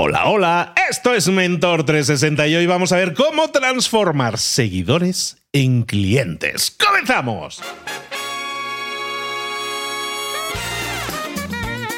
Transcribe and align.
Hola, 0.00 0.26
hola, 0.26 0.74
esto 0.88 1.12
es 1.12 1.26
Mentor 1.26 1.84
360 1.84 2.46
y 2.46 2.54
hoy 2.54 2.66
vamos 2.66 2.92
a 2.92 2.98
ver 2.98 3.14
cómo 3.14 3.50
transformar 3.50 4.38
seguidores 4.38 5.38
en 5.52 5.82
clientes. 5.82 6.70
¡Comenzamos! 6.70 7.60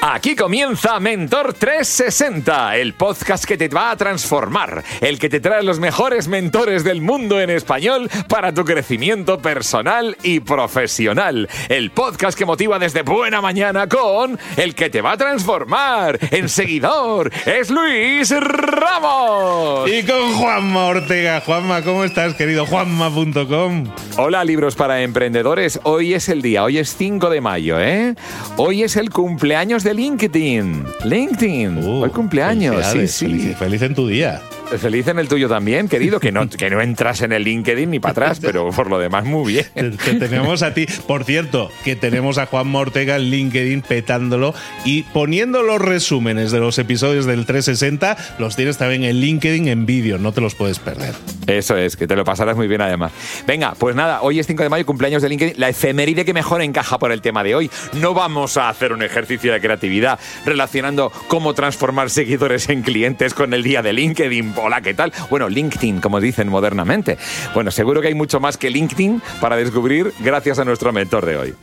Aquí 0.02 0.34
comienza 0.34 0.98
Mentor 0.98 1.52
360, 1.52 2.76
el 2.78 2.94
podcast 2.94 3.44
que 3.44 3.58
te 3.58 3.68
va 3.68 3.90
a 3.90 3.96
transformar, 3.96 4.82
el 5.02 5.18
que 5.18 5.28
te 5.28 5.40
trae 5.40 5.62
los 5.62 5.78
mejores 5.78 6.26
mentores 6.26 6.84
del 6.84 7.02
mundo 7.02 7.38
en 7.38 7.50
español 7.50 8.08
para 8.26 8.54
tu 8.54 8.64
crecimiento 8.64 9.40
personal 9.40 10.16
y 10.22 10.40
profesional. 10.40 11.50
El 11.68 11.90
podcast 11.90 12.36
que 12.36 12.46
motiva 12.46 12.78
desde 12.78 13.02
buena 13.02 13.42
mañana 13.42 13.88
con 13.88 14.38
el 14.56 14.74
que 14.74 14.88
te 14.88 15.02
va 15.02 15.12
a 15.12 15.16
transformar 15.18 16.18
en 16.30 16.48
seguidor. 16.48 17.30
Es 17.44 17.68
Luis 17.68 18.30
Ramos. 18.30 19.90
Y 19.90 20.02
con 20.04 20.32
Juanma 20.32 20.86
Ortega. 20.86 21.42
Juanma, 21.42 21.82
¿cómo 21.82 22.04
estás, 22.04 22.34
querido? 22.36 22.64
Juanma.com. 22.64 23.84
Hola, 24.16 24.44
libros 24.44 24.76
para 24.76 25.02
emprendedores. 25.02 25.78
Hoy 25.82 26.14
es 26.14 26.30
el 26.30 26.40
día, 26.40 26.64
hoy 26.64 26.78
es 26.78 26.96
5 26.96 27.28
de 27.28 27.42
mayo, 27.42 27.78
¿eh? 27.78 28.14
Hoy 28.56 28.82
es 28.82 28.96
el 28.96 29.10
cumpleaños 29.10 29.84
de 29.84 29.89
LinkedIn. 29.92 30.84
LinkedIn. 31.04 31.78
Uh, 31.78 32.02
Hoy 32.02 32.10
cumpleaños. 32.10 32.84
Sí, 32.86 33.08
sí. 33.08 33.54
feliz 33.58 33.82
en 33.82 33.94
tu 33.94 34.06
día. 34.06 34.40
Feliz 34.78 35.08
en 35.08 35.18
el 35.18 35.28
tuyo 35.28 35.48
también, 35.48 35.88
querido, 35.88 36.20
que 36.20 36.30
no, 36.30 36.48
que 36.48 36.70
no 36.70 36.80
entras 36.80 37.22
en 37.22 37.32
el 37.32 37.42
LinkedIn 37.42 37.90
ni 37.90 37.98
para 37.98 38.12
atrás, 38.12 38.38
pero 38.40 38.70
por 38.70 38.88
lo 38.88 38.98
demás 38.98 39.24
muy 39.24 39.52
bien. 39.52 39.66
Te, 39.74 40.14
tenemos 40.14 40.62
a 40.62 40.74
ti. 40.74 40.86
Por 41.06 41.24
cierto, 41.24 41.70
que 41.84 41.96
tenemos 41.96 42.38
a 42.38 42.46
Juan 42.46 42.68
Mortega 42.68 43.16
en 43.16 43.30
LinkedIn 43.30 43.82
petándolo 43.82 44.54
y 44.84 45.02
poniendo 45.02 45.62
los 45.62 45.80
resúmenes 45.80 46.52
de 46.52 46.60
los 46.60 46.78
episodios 46.78 47.26
del 47.26 47.46
360, 47.46 48.16
los 48.38 48.56
tienes 48.56 48.78
también 48.78 49.04
en 49.04 49.20
LinkedIn 49.20 49.68
en 49.68 49.86
vídeo, 49.86 50.18
no 50.18 50.32
te 50.32 50.40
los 50.40 50.54
puedes 50.54 50.78
perder. 50.78 51.14
Eso 51.46 51.76
es, 51.76 51.96
que 51.96 52.06
te 52.06 52.14
lo 52.14 52.24
pasarás 52.24 52.56
muy 52.56 52.68
bien 52.68 52.80
además. 52.80 53.12
Venga, 53.46 53.74
pues 53.76 53.96
nada, 53.96 54.22
hoy 54.22 54.38
es 54.38 54.46
5 54.46 54.62
de 54.62 54.68
mayo, 54.68 54.86
cumpleaños 54.86 55.22
de 55.22 55.28
LinkedIn, 55.28 55.54
la 55.58 55.68
efeméride 55.68 56.24
que 56.24 56.32
mejor 56.32 56.62
encaja 56.62 56.98
por 56.98 57.10
el 57.10 57.20
tema 57.20 57.42
de 57.42 57.54
hoy. 57.54 57.70
No 57.94 58.14
vamos 58.14 58.56
a 58.56 58.68
hacer 58.68 58.92
un 58.92 59.02
ejercicio 59.02 59.52
de 59.52 59.60
creatividad 59.60 60.18
relacionando 60.44 61.10
cómo 61.28 61.54
transformar 61.54 62.08
seguidores 62.10 62.68
en 62.68 62.82
clientes 62.82 63.34
con 63.34 63.52
el 63.52 63.62
día 63.62 63.82
de 63.82 63.92
LinkedIn 63.92 64.54
hola, 64.62 64.80
¿qué 64.80 64.94
tal? 64.94 65.12
Bueno, 65.30 65.48
LinkedIn, 65.48 66.00
como 66.00 66.20
dicen 66.20 66.48
modernamente. 66.48 67.18
Bueno, 67.54 67.70
seguro 67.70 68.00
que 68.00 68.08
hay 68.08 68.14
mucho 68.14 68.40
más 68.40 68.56
que 68.56 68.70
LinkedIn 68.70 69.22
para 69.40 69.56
descubrir 69.56 70.12
gracias 70.20 70.58
a 70.58 70.64
nuestro 70.64 70.92
mentor 70.92 71.26
de 71.26 71.36
hoy. 71.36 71.54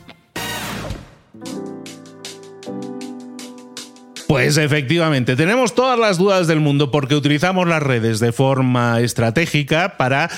Pues 4.26 4.58
efectivamente, 4.58 5.36
tenemos 5.36 5.74
todas 5.74 5.98
las 5.98 6.18
dudas 6.18 6.46
del 6.46 6.60
mundo 6.60 6.90
porque 6.90 7.14
utilizamos 7.14 7.66
las 7.66 7.82
redes 7.82 8.20
de 8.20 8.32
forma 8.32 9.00
estratégica 9.00 9.96
para 9.96 10.28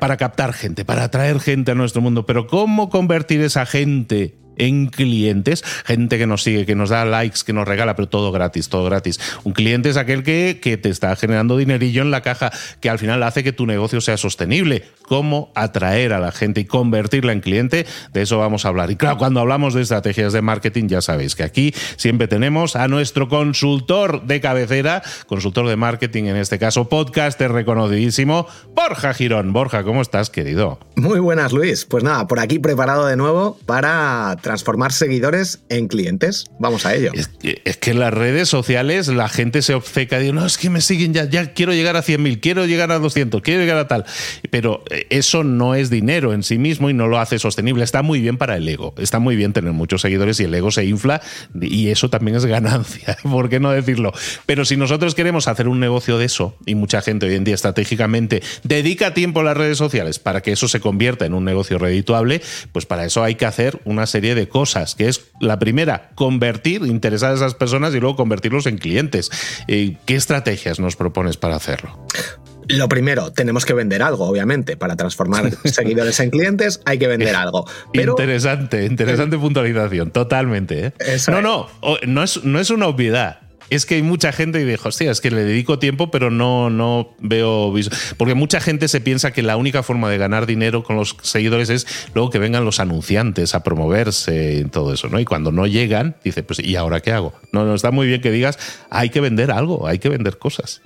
para 0.00 0.16
captar 0.16 0.54
gente, 0.54 0.84
para 0.84 1.04
atraer 1.04 1.40
gente 1.40 1.72
a 1.72 1.74
nuestro 1.74 2.00
mundo. 2.00 2.24
Pero 2.24 2.46
¿cómo 2.46 2.88
convertir 2.88 3.42
esa 3.42 3.66
gente 3.66 4.34
en 4.56 4.86
clientes, 4.86 5.64
gente 5.84 6.18
que 6.18 6.26
nos 6.26 6.42
sigue, 6.42 6.66
que 6.66 6.74
nos 6.74 6.90
da 6.90 7.04
likes, 7.04 7.40
que 7.44 7.52
nos 7.52 7.66
regala, 7.66 7.96
pero 7.96 8.08
todo 8.08 8.32
gratis, 8.32 8.68
todo 8.68 8.84
gratis. 8.84 9.20
Un 9.44 9.52
cliente 9.52 9.88
es 9.88 9.96
aquel 9.96 10.22
que, 10.22 10.58
que 10.62 10.76
te 10.76 10.88
está 10.88 11.14
generando 11.16 11.56
dinerillo 11.56 12.02
en 12.02 12.10
la 12.10 12.22
caja, 12.22 12.52
que 12.80 12.90
al 12.90 12.98
final 12.98 13.22
hace 13.22 13.44
que 13.44 13.52
tu 13.52 13.66
negocio 13.66 14.00
sea 14.00 14.16
sostenible. 14.16 14.84
Cómo 15.02 15.52
atraer 15.54 16.12
a 16.12 16.18
la 16.18 16.32
gente 16.32 16.60
y 16.60 16.64
convertirla 16.64 17.32
en 17.32 17.40
cliente, 17.40 17.86
de 18.12 18.22
eso 18.22 18.38
vamos 18.38 18.64
a 18.64 18.68
hablar. 18.68 18.90
Y 18.90 18.96
claro, 18.96 19.18
cuando 19.18 19.40
hablamos 19.40 19.74
de 19.74 19.82
estrategias 19.82 20.32
de 20.32 20.42
marketing, 20.42 20.88
ya 20.88 21.00
sabéis 21.00 21.34
que 21.34 21.44
aquí 21.44 21.72
siempre 21.96 22.28
tenemos 22.28 22.76
a 22.76 22.88
nuestro 22.88 23.28
consultor 23.28 24.26
de 24.26 24.40
cabecera, 24.40 25.02
consultor 25.26 25.68
de 25.68 25.76
marketing, 25.76 26.24
en 26.24 26.36
este 26.36 26.58
caso 26.58 26.88
podcaster 26.88 27.52
reconocidísimo, 27.52 28.46
Borja 28.74 29.14
Girón. 29.14 29.52
Borja, 29.52 29.84
¿cómo 29.84 30.02
estás, 30.02 30.30
querido? 30.30 30.78
Muy 30.96 31.20
buenas, 31.20 31.52
Luis. 31.52 31.84
Pues 31.84 32.02
nada, 32.02 32.26
por 32.26 32.40
aquí 32.40 32.58
preparado 32.58 33.06
de 33.06 33.16
nuevo 33.16 33.58
para 33.66 34.36
transformar 34.46 34.92
seguidores 34.92 35.64
en 35.70 35.88
clientes. 35.88 36.44
Vamos 36.60 36.86
a 36.86 36.94
ello. 36.94 37.10
Es 37.14 37.76
que, 37.76 37.90
en 37.90 37.98
las 37.98 38.14
redes 38.14 38.48
sociales 38.48 39.08
la 39.08 39.28
gente 39.28 39.60
se 39.60 39.74
obceca 39.74 40.22
y 40.22 40.30
no, 40.30 40.46
es 40.46 40.56
que 40.56 40.70
me 40.70 40.80
siguen 40.80 41.12
ya, 41.12 41.24
ya 41.24 41.52
quiero 41.52 41.72
llegar 41.72 41.96
a 41.96 42.04
100.000, 42.04 42.38
quiero 42.40 42.64
llegar 42.64 42.92
a 42.92 43.00
200, 43.00 43.42
quiero 43.42 43.60
llegar 43.60 43.78
a 43.78 43.88
tal. 43.88 44.04
Pero 44.50 44.84
eh, 44.90 45.08
eso 45.10 45.42
no 45.42 45.74
es 45.74 45.90
dinero 45.90 46.32
en 46.32 46.44
sí 46.44 46.58
mismo 46.58 46.88
y 46.90 46.94
no 46.94 47.08
lo 47.08 47.18
hace 47.18 47.40
sostenible. 47.40 47.82
Está 47.82 48.02
muy 48.02 48.20
bien 48.20 48.38
para 48.38 48.56
el 48.56 48.68
ego. 48.68 48.94
Está 48.98 49.18
muy 49.18 49.34
bien 49.34 49.52
tener 49.52 49.72
muchos 49.72 50.02
seguidores 50.02 50.38
y 50.38 50.44
el 50.44 50.54
ego 50.54 50.70
se 50.70 50.84
infla 50.84 51.20
y 51.60 51.88
eso 51.88 52.08
también 52.08 52.36
es 52.36 52.46
ganancia. 52.46 53.18
¿Por 53.24 53.48
qué 53.48 53.58
no 53.58 53.72
decirlo? 53.72 54.12
Pero 54.46 54.64
si 54.64 54.76
nosotros 54.76 55.16
queremos 55.16 55.48
hacer 55.48 55.66
un 55.66 55.80
negocio 55.80 56.18
de 56.18 56.26
eso 56.26 56.56
y 56.66 56.76
mucha 56.76 57.02
gente 57.02 57.26
hoy 57.26 57.34
en 57.34 57.42
día 57.42 57.56
estratégicamente 57.56 58.44
dedica 58.62 59.12
tiempo 59.12 59.40
a 59.40 59.42
las 59.42 59.56
redes 59.56 59.76
sociales 59.76 60.20
para 60.20 60.40
que 60.40 60.52
eso 60.52 60.68
se 60.68 60.78
convierta 60.78 61.26
en 61.26 61.34
un 61.34 61.44
negocio 61.44 61.78
redituable, 61.78 62.42
pues 62.70 62.86
para 62.86 63.04
eso 63.04 63.24
hay 63.24 63.34
que 63.34 63.46
hacer 63.46 63.80
una 63.84 64.06
serie 64.06 64.35
de 64.35 64.35
de 64.36 64.48
cosas, 64.48 64.94
que 64.94 65.08
es 65.08 65.24
la 65.40 65.58
primera, 65.58 66.10
convertir, 66.14 66.82
interesar 66.82 67.32
a 67.32 67.34
esas 67.34 67.54
personas 67.54 67.92
y 67.94 68.00
luego 68.00 68.14
convertirlos 68.14 68.66
en 68.66 68.78
clientes. 68.78 69.30
Eh, 69.66 69.96
¿Qué 70.06 70.14
estrategias 70.14 70.78
nos 70.78 70.94
propones 70.94 71.36
para 71.36 71.56
hacerlo? 71.56 71.98
Lo 72.68 72.88
primero, 72.88 73.32
tenemos 73.32 73.64
que 73.64 73.74
vender 73.74 74.02
algo, 74.02 74.26
obviamente. 74.26 74.76
Para 74.76 74.96
transformar 74.96 75.50
seguidores 75.64 76.18
en 76.20 76.30
clientes 76.30 76.80
hay 76.84 76.98
que 76.98 77.06
vender 77.06 77.34
algo. 77.34 77.66
Interesante, 77.92 78.84
interesante 78.84 79.38
puntualización, 79.38 80.10
totalmente. 80.10 80.86
¿eh? 80.86 80.92
no, 81.28 81.42
no, 81.42 81.68
no 82.06 82.22
es, 82.22 82.44
no 82.44 82.60
es 82.60 82.70
una 82.70 82.86
obviedad 82.86 83.45
es 83.70 83.86
que 83.86 83.96
hay 83.96 84.02
mucha 84.02 84.32
gente 84.32 84.58
que 84.58 84.64
dice, 84.64 84.88
hostia, 84.88 85.10
es 85.10 85.20
que 85.20 85.30
le 85.30 85.44
dedico 85.44 85.78
tiempo, 85.78 86.10
pero 86.10 86.30
no, 86.30 86.70
no 86.70 87.14
veo. 87.20 87.74
Porque 88.16 88.34
mucha 88.34 88.60
gente 88.60 88.88
se 88.88 89.00
piensa 89.00 89.32
que 89.32 89.42
la 89.42 89.56
única 89.56 89.82
forma 89.82 90.10
de 90.10 90.18
ganar 90.18 90.46
dinero 90.46 90.82
con 90.82 90.96
los 90.96 91.16
seguidores 91.22 91.70
es 91.70 91.86
luego 92.14 92.30
que 92.30 92.38
vengan 92.38 92.64
los 92.64 92.80
anunciantes 92.80 93.54
a 93.54 93.62
promoverse 93.62 94.60
y 94.60 94.64
todo 94.64 94.92
eso, 94.92 95.08
¿no? 95.08 95.18
Y 95.20 95.24
cuando 95.24 95.52
no 95.52 95.66
llegan, 95.66 96.16
dice, 96.24 96.42
pues, 96.42 96.60
¿y 96.60 96.76
ahora 96.76 97.00
qué 97.00 97.12
hago? 97.12 97.34
No, 97.52 97.64
no 97.64 97.74
está 97.74 97.90
muy 97.90 98.06
bien 98.06 98.20
que 98.20 98.30
digas, 98.30 98.58
hay 98.90 99.10
que 99.10 99.20
vender 99.20 99.50
algo, 99.50 99.86
hay 99.86 99.98
que 99.98 100.08
vender 100.08 100.38
cosas. 100.38 100.82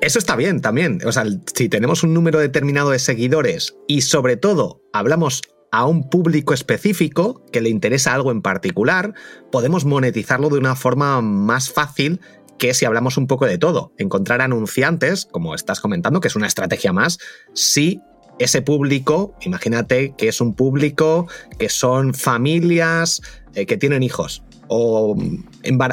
Eso 0.00 0.18
está 0.18 0.36
bien 0.36 0.60
también. 0.60 1.00
O 1.04 1.12
sea, 1.12 1.24
si 1.54 1.68
tenemos 1.68 2.02
un 2.02 2.12
número 2.12 2.38
determinado 2.38 2.90
de 2.90 2.98
seguidores 2.98 3.76
y 3.88 4.02
sobre 4.02 4.36
todo 4.36 4.82
hablamos 4.92 5.42
a 5.76 5.84
un 5.84 6.08
público 6.08 6.54
específico 6.54 7.44
que 7.52 7.60
le 7.60 7.68
interesa 7.68 8.14
algo 8.14 8.30
en 8.30 8.40
particular, 8.40 9.12
podemos 9.52 9.84
monetizarlo 9.84 10.48
de 10.48 10.58
una 10.58 10.74
forma 10.74 11.20
más 11.20 11.70
fácil 11.70 12.18
que 12.58 12.72
si 12.72 12.86
hablamos 12.86 13.18
un 13.18 13.26
poco 13.26 13.44
de 13.44 13.58
todo. 13.58 13.92
Encontrar 13.98 14.40
anunciantes, 14.40 15.26
como 15.26 15.54
estás 15.54 15.80
comentando, 15.80 16.22
que 16.22 16.28
es 16.28 16.36
una 16.36 16.46
estrategia 16.46 16.94
más, 16.94 17.18
si 17.52 18.00
ese 18.38 18.62
público, 18.62 19.34
imagínate 19.42 20.14
que 20.16 20.28
es 20.28 20.40
un 20.40 20.54
público 20.54 21.28
que 21.58 21.68
son 21.68 22.14
familias 22.14 23.20
eh, 23.54 23.66
que 23.66 23.76
tienen 23.76 24.02
hijos 24.02 24.42
o 24.68 25.14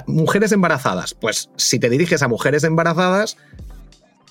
mujeres 0.07 0.53
embarazadas. 0.53 1.13
Pues 1.13 1.50
si 1.57 1.77
te 1.77 1.89
diriges 1.89 2.24
a 2.24 2.29
mujeres 2.29 2.63
embarazadas, 2.63 3.36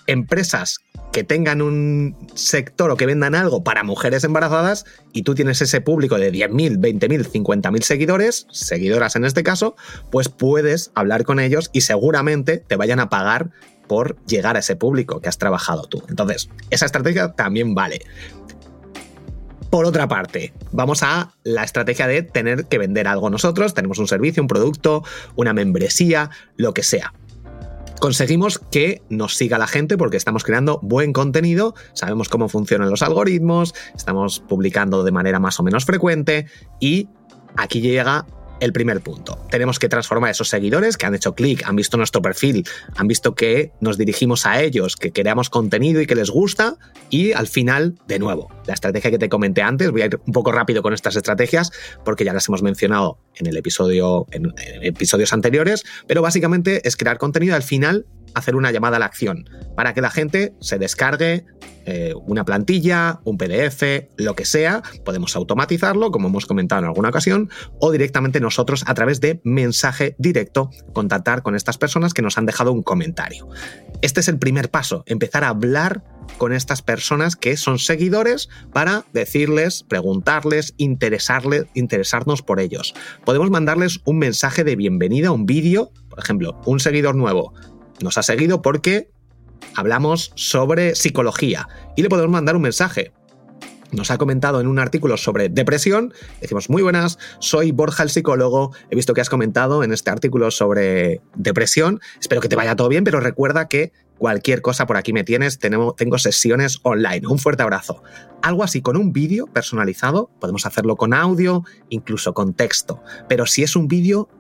empresas 0.07 0.79
que 1.13 1.25
tengan 1.25 1.61
un 1.61 2.17
sector 2.35 2.91
o 2.91 2.97
que 2.97 3.07
vendan 3.07 3.35
algo 3.35 3.63
para 3.63 3.85
mujeres 3.85 4.25
embarazadas 4.25 4.87
y 5.13 5.23
tú 5.23 5.35
tienes 5.35 5.61
ese 5.61 5.81
público 5.83 6.19
de 6.19 6.33
10.000, 6.33 6.79
20.000, 6.79 7.31
50.000 7.31 7.83
seguidores, 7.83 8.47
seguidoras 8.51 9.15
en 9.15 9.27
este 9.27 9.43
caso, 9.43 9.77
pues 10.11 10.31
puedes 10.31 10.91
hablar 10.95 11.25
con 11.25 11.39
ellos 11.39 11.71
y 11.73 11.83
seguramente 11.83 12.59
te 12.59 12.77
vayan 12.77 12.99
a 12.99 13.11
pagar 13.11 13.51
por 13.87 14.17
llegar 14.25 14.57
a 14.57 14.61
ese 14.61 14.75
público 14.75 15.21
que 15.21 15.29
has 15.29 15.37
trabajado 15.37 15.85
tú. 15.85 16.03
Entonces, 16.09 16.49
esa 16.71 16.87
estrategia 16.87 17.33
también 17.33 17.75
vale. 17.75 18.01
Por 19.69 19.85
otra 19.85 20.09
parte, 20.09 20.53
vamos 20.71 21.03
a 21.03 21.35
la 21.45 21.65
estrategia 21.65 22.07
de 22.07 22.23
tener 22.23 22.67
que 22.67 22.79
vender 22.79 23.07
algo 23.07 23.31
nosotros, 23.31 23.75
tenemos 23.75 23.99
un 23.99 24.07
servicio, 24.07 24.43
un 24.43 24.49
producto, 24.49 25.03
una 25.35 25.53
membresía, 25.53 26.31
lo 26.57 26.73
que 26.75 26.83
sea 26.83 27.13
conseguimos 28.03 28.59
que 28.59 29.01
nos 29.11 29.37
siga 29.37 29.59
la 29.59 29.69
gente 29.69 29.97
porque 29.97 30.17
estamos 30.17 30.43
creando 30.43 30.81
buen 30.83 31.13
contenido, 31.13 31.77
sabemos 31.93 32.29
cómo 32.29 32.49
funcionan 32.49 32.91
los 32.91 33.01
algoritmos, 33.01 33.77
estamos 33.95 34.41
publicando 34.41 35.05
de 35.05 35.13
manera 35.13 35.39
más 35.39 35.61
o 35.61 35.63
menos 35.63 35.85
frecuente 35.85 36.47
y 36.81 37.09
aquí 37.57 37.81
llega 37.81 38.27
el 38.63 38.73
primer 38.73 39.01
punto. 39.01 39.45
Tenemos 39.51 39.81
que 39.81 39.89
transformar 39.89 40.31
esos 40.31 40.49
seguidores 40.49 40.97
que 40.97 41.07
han 41.07 41.15
hecho 41.17 41.35
clic, 41.35 41.65
han 41.67 41.75
visto 41.75 41.97
nuestro 41.97 42.23
perfil, 42.23 42.65
han 42.95 43.09
visto 43.09 43.35
que 43.35 43.73
nos 43.81 43.99
dirigimos 43.99 44.47
a 44.47 44.63
ellos, 44.63 44.95
que 44.95 45.11
creamos 45.11 45.51
contenido 45.51 46.01
y 46.01 46.07
que 46.07 46.15
les 46.15 46.31
gusta. 46.31 46.77
Y 47.11 47.33
al 47.33 47.49
final, 47.49 47.99
de 48.07 48.21
nuevo, 48.21 48.49
la 48.67 48.75
estrategia 48.75 49.11
que 49.11 49.19
te 49.19 49.29
comenté 49.29 49.63
antes, 49.63 49.91
voy 49.91 50.03
a 50.03 50.07
ir 50.07 50.21
un 50.25 50.33
poco 50.33 50.53
rápido 50.53 50.81
con 50.81 50.95
estas 50.95 51.17
estrategias 51.17 51.73
porque 52.05 52.25
ya 52.25 52.33
las 52.33 52.49
hemos 52.49 52.63
mencionado 52.63 53.19
en 53.35 53.49
el 53.49 53.57
episodio, 53.57 54.27
en, 54.31 54.55
episodios 54.83 55.33
anteriores, 55.33 55.85
pero 56.07 56.23
básicamente 56.23 56.87
es 56.87 56.97
crear 56.97 57.19
contenido 57.19 57.57
al 57.57 57.65
final 57.65 58.07
hacer 58.35 58.57
una 58.57 58.71
llamada 58.71 58.97
a 58.97 59.01
la 59.01 59.07
acción 59.07 59.49
para 59.77 59.95
que 59.95 60.01
la 60.01 60.11
gente 60.11 60.55
se 60.61 60.79
descargue 60.79 61.45
eh, 61.85 62.15
una 62.27 62.45
plantilla, 62.45 63.21
un 63.25 63.37
PDF, 63.37 63.83
lo 64.17 64.37
que 64.37 64.45
sea. 64.45 64.83
Podemos 65.05 65.35
automatizarlo, 65.35 66.11
como 66.11 66.29
hemos 66.29 66.47
comentado 66.47 66.81
en 66.81 66.87
alguna 66.87 67.09
ocasión, 67.09 67.51
o 67.81 67.91
directamente 67.91 68.41
nosotros 68.41 68.85
a 68.87 68.95
través 68.95 69.21
de 69.21 69.41
mensaje 69.45 70.15
directo 70.19 70.71
contactar 70.93 71.43
con 71.43 71.57
estas 71.57 71.79
personas 71.79 72.15
que 72.15 72.23
nos 72.23 72.39
han 72.39 72.47
dejado 72.47 72.73
un 72.73 72.83
comentario. 72.83 73.49
Este 74.01 74.21
es 74.21 74.29
el 74.29 74.39
primer 74.39 74.71
paso, 74.71 75.03
empezar 75.07 75.45
a 75.45 75.49
hablar 75.49 76.05
con 76.39 76.53
estas 76.53 76.83
personas 76.83 77.37
que 77.37 77.57
son 77.57 77.79
seguidores 77.79 78.49
para 78.73 79.05
decirles, 79.13 79.85
preguntarles, 79.89 80.75
interesarnos 80.77 82.43
por 82.43 82.61
ellos. 82.61 82.95
Podemos 83.25 83.51
mandarles 83.51 84.01
un 84.05 84.19
mensaje 84.19 84.63
de 84.65 84.77
bienvenida, 84.77 85.33
un 85.33 85.47
vídeo, 85.47 85.91
por 86.09 86.21
ejemplo, 86.21 86.61
un 86.65 86.79
seguidor 86.79 87.17
nuevo 87.17 87.55
nos 88.01 88.19
ha 88.19 88.23
seguido 88.23 88.63
porque 88.63 89.11
hablamos 89.75 90.33
sobre 90.35 90.95
psicología 90.95 91.69
y 91.97 92.03
le 92.03 92.09
podemos 92.09 92.33
mandar 92.33 92.57
un 92.57 92.63
mensaje. 92.63 93.13
Nos 93.93 94.11
ha 94.11 94.17
comentado 94.17 94.61
en 94.61 94.69
un 94.69 94.79
artículo 94.79 95.19
sobre 95.19 95.51
depresión. 95.51 96.15
Decimos, 96.41 96.71
muy 96.71 96.83
buenas, 96.83 97.19
soy 97.41 97.73
Borja 97.73 98.03
el 98.03 98.09
psicólogo. 98.09 98.75
He 98.91 98.97
visto 98.97 99.13
que 99.13 99.21
has 99.21 99.29
comentado 99.29 99.85
en 99.85 99.93
este 99.93 100.11
artículo 100.11 100.51
sobre 100.51 101.21
depresión. 101.37 102.01
Espero 102.19 102.41
que 102.41 102.49
te 102.49 102.57
vaya 102.57 102.75
todo 102.75 102.89
bien, 102.89 103.05
pero 103.05 103.21
recuerda 103.21 103.69
que 103.69 103.93
cualquier 104.17 104.63
cosa 104.63 104.87
por 104.87 104.97
aquí 104.97 105.13
me 105.13 105.25
tienes. 105.25 105.59
Tenemos, 105.59 105.95
tengo 105.95 106.17
sesiones 106.17 106.79
online. 106.85 107.27
Un 107.27 107.39
fuerte 107.39 107.63
abrazo. 107.63 108.03
Algo 108.41 108.65
así 108.65 108.81
con 108.81 108.97
un 108.97 109.13
vídeo 109.13 109.47
personalizado. 109.47 110.31
Podemos 110.41 110.65
hacerlo 110.65 110.97
con 110.97 111.13
audio, 111.13 111.63
incluso 111.91 112.33
con 112.33 112.55
texto. 112.55 113.03
Pero 113.29 113.45
si 113.45 113.63
es 113.63 113.77
un 113.77 113.89
vídeo, 113.89 114.31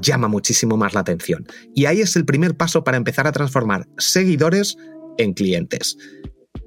llama 0.00 0.28
muchísimo 0.28 0.76
más 0.76 0.94
la 0.94 1.00
atención. 1.00 1.46
Y 1.74 1.86
ahí 1.86 2.00
es 2.00 2.16
el 2.16 2.24
primer 2.24 2.56
paso 2.56 2.84
para 2.84 2.96
empezar 2.96 3.26
a 3.26 3.32
transformar 3.32 3.86
seguidores 3.98 4.76
en 5.18 5.34
clientes. 5.34 5.96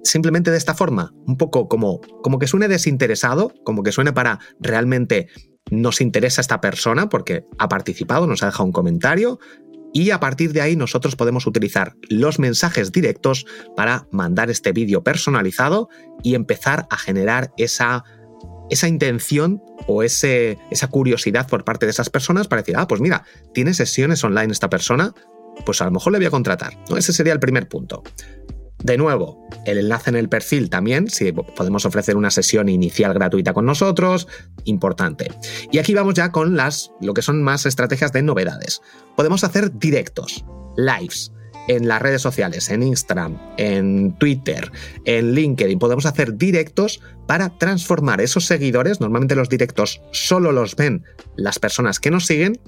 Simplemente 0.03 0.51
de 0.51 0.57
esta 0.57 0.75
forma, 0.75 1.13
un 1.27 1.37
poco 1.37 1.67
como, 1.67 2.01
como 2.21 2.39
que 2.39 2.47
suene 2.47 2.67
desinteresado, 2.67 3.53
como 3.63 3.83
que 3.83 3.91
suene 3.91 4.13
para 4.13 4.39
realmente 4.59 5.27
nos 5.71 6.01
interesa 6.01 6.41
esta 6.41 6.61
persona 6.61 7.09
porque 7.09 7.45
ha 7.57 7.69
participado, 7.69 8.27
nos 8.27 8.43
ha 8.43 8.47
dejado 8.47 8.65
un 8.65 8.73
comentario, 8.73 9.39
y 9.93 10.09
a 10.09 10.19
partir 10.19 10.51
de 10.53 10.61
ahí 10.61 10.75
nosotros 10.75 11.15
podemos 11.15 11.45
utilizar 11.45 11.95
los 12.09 12.39
mensajes 12.39 12.91
directos 12.91 13.45
para 13.75 14.07
mandar 14.11 14.49
este 14.49 14.71
vídeo 14.71 15.03
personalizado 15.03 15.87
y 16.23 16.33
empezar 16.33 16.87
a 16.89 16.97
generar 16.97 17.53
esa 17.57 18.03
esa 18.69 18.87
intención 18.87 19.61
o 19.87 20.03
ese, 20.03 20.57
esa 20.71 20.87
curiosidad 20.87 21.47
por 21.47 21.63
parte 21.63 21.85
de 21.85 21.91
esas 21.91 22.09
personas 22.09 22.47
para 22.47 22.61
decir, 22.61 22.75
ah, 22.77 22.87
pues 22.87 23.01
mira, 23.01 23.25
tiene 23.53 23.73
sesiones 23.73 24.23
online 24.23 24.51
esta 24.51 24.69
persona, 24.69 25.13
pues 25.65 25.81
a 25.81 25.85
lo 25.85 25.91
mejor 25.91 26.13
le 26.13 26.19
voy 26.19 26.27
a 26.27 26.31
contratar. 26.31 26.77
¿no? 26.89 26.97
Ese 26.97 27.13
sería 27.13 27.33
el 27.33 27.39
primer 27.39 27.67
punto. 27.67 28.03
De 28.83 28.97
nuevo, 28.97 29.47
el 29.65 29.77
enlace 29.77 30.09
en 30.09 30.17
el 30.17 30.27
perfil 30.27 30.69
también, 30.69 31.07
si 31.07 31.31
podemos 31.31 31.85
ofrecer 31.85 32.17
una 32.17 32.31
sesión 32.31 32.67
inicial 32.67 33.13
gratuita 33.13 33.53
con 33.53 33.65
nosotros, 33.65 34.27
importante. 34.65 35.31
Y 35.71 35.77
aquí 35.77 35.93
vamos 35.93 36.15
ya 36.15 36.33
con 36.33 36.57
las, 36.57 36.91
lo 36.99 37.13
que 37.13 37.21
son 37.21 37.41
más 37.43 37.65
estrategias 37.65 38.11
de 38.11 38.23
novedades. 38.23 38.81
Podemos 39.15 39.45
hacer 39.45 39.77
directos, 39.77 40.43
lives, 40.75 41.31
en 41.67 41.87
las 41.87 42.01
redes 42.01 42.21
sociales, 42.21 42.69
en 42.69 42.83
Instagram, 42.83 43.37
en 43.57 44.15
Twitter, 44.17 44.71
en 45.05 45.33
LinkedIn. 45.33 45.79
Podemos 45.79 46.05
hacer 46.05 46.37
directos 46.37 47.01
para 47.27 47.57
transformar 47.57 48.21
esos 48.21 48.45
seguidores. 48.45 48.99
Normalmente 48.99 49.35
los 49.35 49.49
directos 49.49 50.01
solo 50.11 50.51
los 50.51 50.75
ven 50.75 51.03
las 51.35 51.59
personas 51.59 51.99
que 51.99 52.11
nos 52.11 52.25
siguen. 52.25 52.59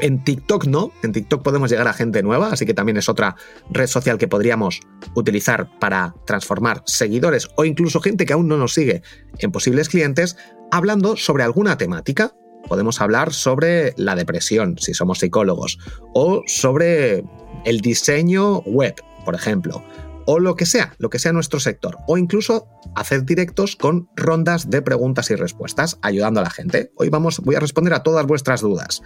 En 0.00 0.24
TikTok 0.24 0.66
no, 0.66 0.90
en 1.04 1.12
TikTok 1.12 1.42
podemos 1.42 1.70
llegar 1.70 1.86
a 1.86 1.92
gente 1.92 2.24
nueva, 2.24 2.48
así 2.48 2.66
que 2.66 2.74
también 2.74 2.96
es 2.96 3.08
otra 3.08 3.36
red 3.70 3.86
social 3.86 4.18
que 4.18 4.26
podríamos 4.26 4.80
utilizar 5.14 5.68
para 5.78 6.14
transformar 6.26 6.82
seguidores 6.86 7.48
o 7.56 7.64
incluso 7.64 8.00
gente 8.00 8.26
que 8.26 8.32
aún 8.32 8.48
no 8.48 8.56
nos 8.56 8.74
sigue 8.74 9.02
en 9.38 9.52
posibles 9.52 9.88
clientes, 9.88 10.36
hablando 10.72 11.16
sobre 11.16 11.44
alguna 11.44 11.78
temática. 11.78 12.34
Podemos 12.68 13.00
hablar 13.00 13.32
sobre 13.32 13.94
la 13.96 14.16
depresión, 14.16 14.76
si 14.78 14.92
somos 14.94 15.20
psicólogos, 15.20 15.78
o 16.14 16.42
sobre 16.46 17.22
el 17.64 17.80
diseño 17.80 18.60
web, 18.60 18.94
por 19.24 19.34
ejemplo, 19.34 19.82
o 20.26 20.38
lo 20.38 20.54
que 20.54 20.66
sea, 20.66 20.94
lo 20.98 21.10
que 21.10 21.18
sea 21.18 21.32
nuestro 21.32 21.60
sector, 21.60 21.98
o 22.06 22.16
incluso 22.16 22.68
hacer 22.94 23.24
directos 23.24 23.76
con 23.76 24.08
rondas 24.16 24.70
de 24.70 24.82
preguntas 24.82 25.30
y 25.30 25.34
respuestas, 25.34 25.98
ayudando 26.02 26.40
a 26.40 26.44
la 26.44 26.50
gente. 26.50 26.92
Hoy 26.96 27.08
vamos, 27.08 27.40
voy 27.40 27.54
a 27.54 27.60
responder 27.60 27.94
a 27.94 28.02
todas 28.02 28.26
vuestras 28.26 28.60
dudas. 28.60 29.02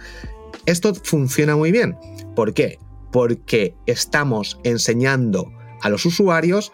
Esto 0.65 0.93
funciona 0.93 1.55
muy 1.55 1.71
bien. 1.71 1.97
¿Por 2.35 2.53
qué? 2.53 2.79
Porque 3.11 3.75
estamos 3.85 4.59
enseñando 4.63 5.51
a 5.81 5.89
los 5.89 6.05
usuarios, 6.05 6.71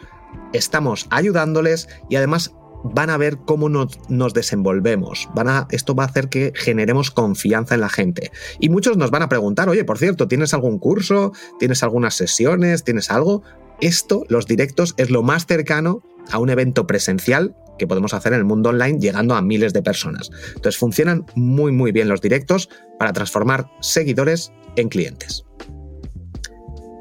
estamos 0.52 1.08
ayudándoles 1.10 1.88
y 2.10 2.16
además 2.16 2.54
van 2.84 3.10
a 3.10 3.18
ver 3.18 3.38
cómo 3.46 3.70
nos, 3.70 4.34
desenvolvemos. 4.34 5.30
Van 5.34 5.48
a, 5.48 5.68
esto 5.72 5.96
va 5.96 6.04
a 6.04 6.08
hacer 6.08 6.30
que 6.30 6.54
generemos 6.56 7.12
confianza 7.12 7.76
en 7.76 7.82
la 7.82 7.90
gente. 7.90 8.32
Y 8.60 8.70
muchos 8.70 8.98
nos 8.98 9.12
van 9.12 9.22
a 9.22 9.30
preguntar, 9.30 9.70
oye, 9.70 9.84
por 9.84 9.98
cierto, 9.98 10.28
¿tienes 10.28 10.54
algún 10.54 10.80
curso? 10.80 11.32
¿Tienes 11.60 11.84
algunas 11.84 12.16
sesiones? 12.16 12.84
¿Tienes 12.84 13.10
algo? 13.10 13.44
Esto, 13.82 14.24
los 14.30 14.46
directos, 14.46 14.94
es 14.98 15.10
lo 15.10 15.24
más 15.24 15.46
cercano 15.46 16.04
a 16.32 16.40
un 16.40 16.50
evento 16.50 16.88
presencial 16.88 17.56
que 17.78 17.88
podemos 17.88 18.14
hacer 18.14 18.34
en 18.34 18.40
el 18.40 18.46
mundo 18.46 18.70
online 18.70 19.00
llegando 19.00 19.36
a 19.36 19.42
miles 19.42 19.74
de 19.74 19.82
personas. 19.82 20.30
Entonces 20.56 20.78
funcionan 20.78 21.26
muy 21.36 21.72
muy 21.72 21.92
bien 21.92 22.08
los 22.08 22.22
directos 22.22 22.70
para 23.00 23.14
transformar 23.14 23.68
seguidores 23.82 24.52
en 24.76 24.90
clientes. 24.90 25.44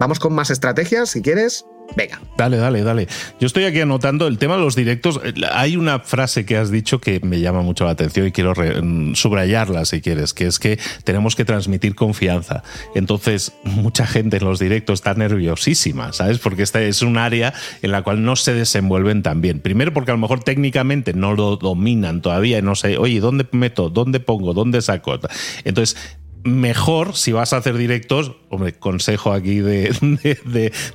Vamos 0.01 0.19
con 0.19 0.33
más 0.33 0.51
estrategias, 0.51 1.11
si 1.11 1.23
quieres. 1.23 1.65
Venga. 1.97 2.21
Dale, 2.37 2.57
dale, 2.57 2.83
dale. 2.83 3.09
Yo 3.41 3.47
estoy 3.47 3.65
aquí 3.65 3.81
anotando 3.81 4.27
el 4.27 4.39
tema 4.39 4.57
de 4.57 4.63
los 4.63 4.75
directos. 4.75 5.21
Hay 5.53 5.77
una 5.77 6.01
frase 6.01 6.45
que 6.45 6.57
has 6.57 6.71
dicho 6.71 7.01
que 7.01 7.21
me 7.21 7.41
llama 7.41 7.63
mucho 7.63 7.85
la 7.85 7.91
atención 7.91 8.27
y 8.27 8.33
quiero 8.33 8.55
mm, 8.55 9.15
subrayarla 9.15 9.85
si 9.85 10.01
quieres, 10.01 10.35
que 10.35 10.47
es 10.47 10.59
que 10.59 10.79
tenemos 11.05 11.37
que 11.37 11.45
transmitir 11.45 11.95
confianza. 11.95 12.63
Entonces, 12.95 13.53
mucha 13.65 14.07
gente 14.07 14.39
en 14.39 14.45
los 14.45 14.59
directos 14.59 15.01
está 15.01 15.15
nerviosísima, 15.15 16.13
¿sabes? 16.13 16.39
Porque 16.39 16.63
esta 16.63 16.81
es 16.83 17.03
un 17.03 17.19
área 17.19 17.53
en 17.83 17.93
la 17.93 18.03
cual 18.03 18.25
no 18.25 18.37
se 18.37 18.55
desenvuelven 18.55 19.23
tan 19.23 19.41
bien. 19.41 19.61
Primero 19.61 19.93
porque 19.93 20.11
a 20.11 20.15
lo 20.15 20.21
mejor 20.21 20.43
técnicamente 20.43 21.13
no 21.13 21.35
lo 21.35 21.57
dominan 21.57 22.23
todavía 22.23 22.59
y 22.59 22.63
no 22.63 22.75
sé, 22.75 22.99
oye, 22.99 23.21
¿dónde 23.21 23.47
meto? 23.53 23.91
¿Dónde 23.91 24.21
pongo? 24.21 24.55
¿Dónde 24.55 24.81
saco? 24.83 25.19
Entonces, 25.65 25.97
mejor 26.45 27.15
si 27.17 27.33
vas 27.33 27.53
a 27.53 27.59
hacer 27.59 27.77
directos, 27.77 28.33
hombre, 28.49 28.73
consejo 28.73 29.33
aquí 29.33 29.61
de, 29.61 29.93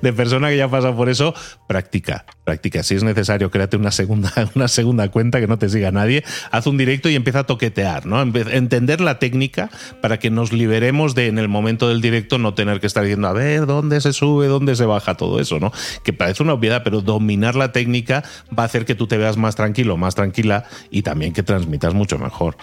de, 0.02 0.14
persona 0.14 0.50
que 0.50 0.58
ya 0.58 0.70
pasa 0.70 0.96
por 0.96 1.10
eso, 1.10 1.34
practica, 1.68 2.26
practica. 2.44 2.84
Si 2.84 2.96
es 2.96 3.04
necesario, 3.04 3.52
créate 3.52 3.78
una 3.78 3.92
segunda, 3.92 4.32
una 4.56 4.68
segunda 4.68 5.10
cuenta 5.10 5.40
que 5.40 5.48
no 5.48 5.58
te 5.58 5.70
siga 5.70 5.92
nadie, 5.92 6.24
haz 6.52 6.68
un 6.68 6.78
directo 6.78 7.10
y 7.10 7.16
empieza 7.16 7.40
a 7.40 7.44
toquetear, 7.46 8.06
¿no? 8.06 8.22
Entender 8.22 9.02
la 9.02 9.20
técnica 9.20 9.70
para 10.02 10.20
que 10.20 10.30
nos 10.30 10.52
liberemos 10.52 11.16
de 11.16 11.28
en 11.28 11.40
el 11.40 11.48
momento 11.48 11.90
del 11.90 12.02
directo 12.02 12.38
no 12.38 12.54
tener 12.54 12.80
que 12.80 12.88
estar 12.88 13.04
diciendo, 13.04 13.28
a 13.28 13.34
ver, 13.34 13.66
¿dónde 13.66 14.02
se 14.02 14.14
sube, 14.14 14.48
dónde 14.48 14.76
se 14.76 14.86
baja 14.86 15.16
todo 15.16 15.40
eso, 15.40 15.60
¿no? 15.60 15.72
Que 16.04 16.14
parece 16.14 16.44
una 16.44 16.54
obviedad, 16.54 16.84
pero 16.84 17.02
dominar 17.02 17.56
la 17.56 17.72
técnica 17.72 18.24
va 18.58 18.64
a 18.64 18.66
hacer 18.66 18.86
que 18.86 18.96
tú 18.96 19.08
te 19.08 19.18
veas 19.18 19.38
más 19.38 19.56
tranquilo, 19.56 19.98
más 19.98 20.16
tranquila 20.16 20.66
y 20.92 21.04
también 21.04 21.34
que 21.34 21.44
transmitas 21.44 21.94
mucho 21.94 22.18
mejor. 22.18 22.58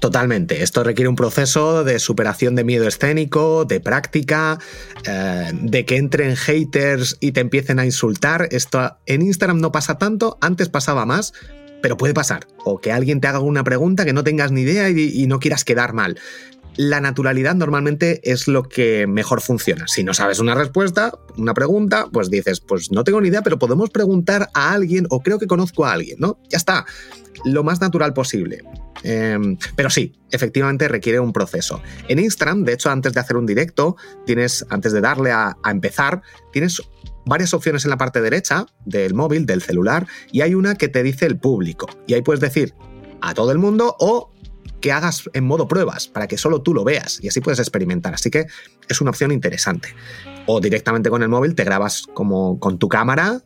Totalmente. 0.00 0.62
Esto 0.62 0.82
requiere 0.82 1.10
un 1.10 1.14
proceso 1.14 1.84
de 1.84 1.98
superación 1.98 2.56
de 2.56 2.64
miedo 2.64 2.88
escénico, 2.88 3.66
de 3.66 3.80
práctica, 3.80 4.58
eh, 5.06 5.50
de 5.52 5.84
que 5.84 5.98
entren 5.98 6.36
haters 6.36 7.18
y 7.20 7.32
te 7.32 7.40
empiecen 7.40 7.78
a 7.78 7.84
insultar. 7.84 8.48
Esto 8.50 8.96
en 9.04 9.20
Instagram 9.20 9.60
no 9.60 9.72
pasa 9.72 9.98
tanto, 9.98 10.38
antes 10.40 10.70
pasaba 10.70 11.04
más, 11.04 11.34
pero 11.82 11.98
puede 11.98 12.14
pasar. 12.14 12.46
O 12.64 12.78
que 12.78 12.92
alguien 12.92 13.20
te 13.20 13.28
haga 13.28 13.40
una 13.40 13.62
pregunta 13.62 14.06
que 14.06 14.14
no 14.14 14.24
tengas 14.24 14.52
ni 14.52 14.62
idea 14.62 14.88
y, 14.88 15.26
no 15.26 15.38
quieras 15.38 15.64
quedar 15.64 15.92
mal. 15.92 16.18
La 16.76 17.00
naturalidad 17.00 17.54
normalmente 17.54 18.20
es 18.30 18.48
lo 18.48 18.62
que 18.62 19.06
mejor 19.06 19.40
funciona. 19.40 19.86
Si 19.88 20.04
no 20.04 20.14
sabes 20.14 20.38
una 20.38 20.54
respuesta, 20.54 21.12
una 21.36 21.52
pregunta, 21.52 22.06
pues 22.12 22.30
dices, 22.30 22.60
pues 22.60 22.90
no 22.90 23.04
tengo 23.04 23.20
ni 23.20 23.28
idea, 23.28 23.42
pero 23.42 23.58
podemos 23.58 23.90
preguntar 23.90 24.48
a 24.54 24.72
alguien 24.72 25.06
o 25.10 25.20
creo 25.20 25.38
que 25.38 25.46
conozco 25.46 25.84
a 25.84 25.92
alguien, 25.92 26.18
¿no? 26.20 26.38
Ya 26.48 26.58
está 26.58 26.86
lo 27.44 27.64
más 27.64 27.80
natural 27.80 28.12
posible. 28.12 28.62
Em, 29.02 29.56
pero 29.76 29.90
sí, 29.90 30.14
efectivamente 30.30 30.88
requiere 30.88 31.20
un 31.20 31.32
proceso. 31.32 31.82
En 32.08 32.18
Instagram, 32.18 32.64
de 32.64 32.74
hecho, 32.74 32.90
antes 32.90 33.12
de 33.12 33.20
hacer 33.20 33.36
un 33.36 33.46
directo, 33.46 33.96
tienes, 34.26 34.66
antes 34.70 34.92
de 34.92 35.00
darle 35.00 35.32
a, 35.32 35.56
empezar, 35.64 36.22
tienes 36.52 36.82
varias 37.24 37.54
opciones 37.54 37.84
en 37.84 37.90
la 37.90 37.98
parte 37.98 38.20
derecha 38.20 38.66
del 38.84 39.14
móvil, 39.14 39.46
del 39.46 39.62
celular, 39.62 40.06
y 40.32 40.42
hay 40.42 40.54
una 40.54 40.74
que 40.74 40.88
te 40.88 41.02
dice 41.02 41.26
el 41.26 41.38
público. 41.38 41.88
Y 42.06 42.14
ahí 42.14 42.22
puedes 42.22 42.40
decir 42.40 42.74
a 43.20 43.34
todo 43.34 43.52
el 43.52 43.58
mundo 43.58 43.96
o 43.98 44.30
que 44.80 44.92
hagas 44.92 45.28
en 45.32 45.44
modo 45.44 45.68
pruebas 45.68 46.08
para 46.08 46.26
que 46.26 46.38
solo 46.38 46.62
tú 46.62 46.74
lo 46.74 46.84
veas 46.84 47.22
y 47.22 47.28
así 47.28 47.40
puedes 47.40 47.58
experimentar. 47.58 48.14
Así 48.14 48.30
que 48.30 48.46
es 48.88 49.00
una 49.00 49.10
opción 49.10 49.32
interesante. 49.32 49.94
O 50.46 50.60
directamente 50.60 51.10
con 51.10 51.22
el 51.22 51.28
móvil 51.28 51.54
te 51.54 51.64
grabas 51.64 52.04
como 52.14 52.58
con 52.58 52.78
tu 52.78 52.88
cámara 52.88 53.42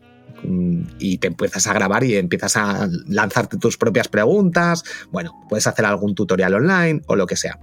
y 0.99 1.19
te 1.19 1.29
empiezas 1.29 1.67
a 1.67 1.73
grabar 1.73 2.05
y 2.05 2.17
empiezas 2.17 2.57
a 2.57 2.89
lanzarte 3.07 3.57
tus 3.57 3.77
propias 3.77 4.09
preguntas. 4.09 4.85
Bueno, 5.11 5.33
puedes 5.49 5.67
hacer 5.67 5.85
algún 5.85 6.15
tutorial 6.15 6.55
online 6.55 7.03
o 7.07 7.17
lo 7.17 7.27
que 7.27 7.37
sea. 7.37 7.59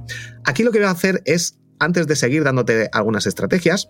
Aquí 0.46 0.64
lo 0.64 0.72
que 0.72 0.80
voy 0.80 0.88
a 0.88 0.92
hacer 0.92 1.22
es, 1.26 1.60
antes 1.80 2.08
de 2.08 2.16
seguir 2.16 2.44
dándote 2.44 2.90
algunas 2.92 3.26
estrategias, 3.28 3.90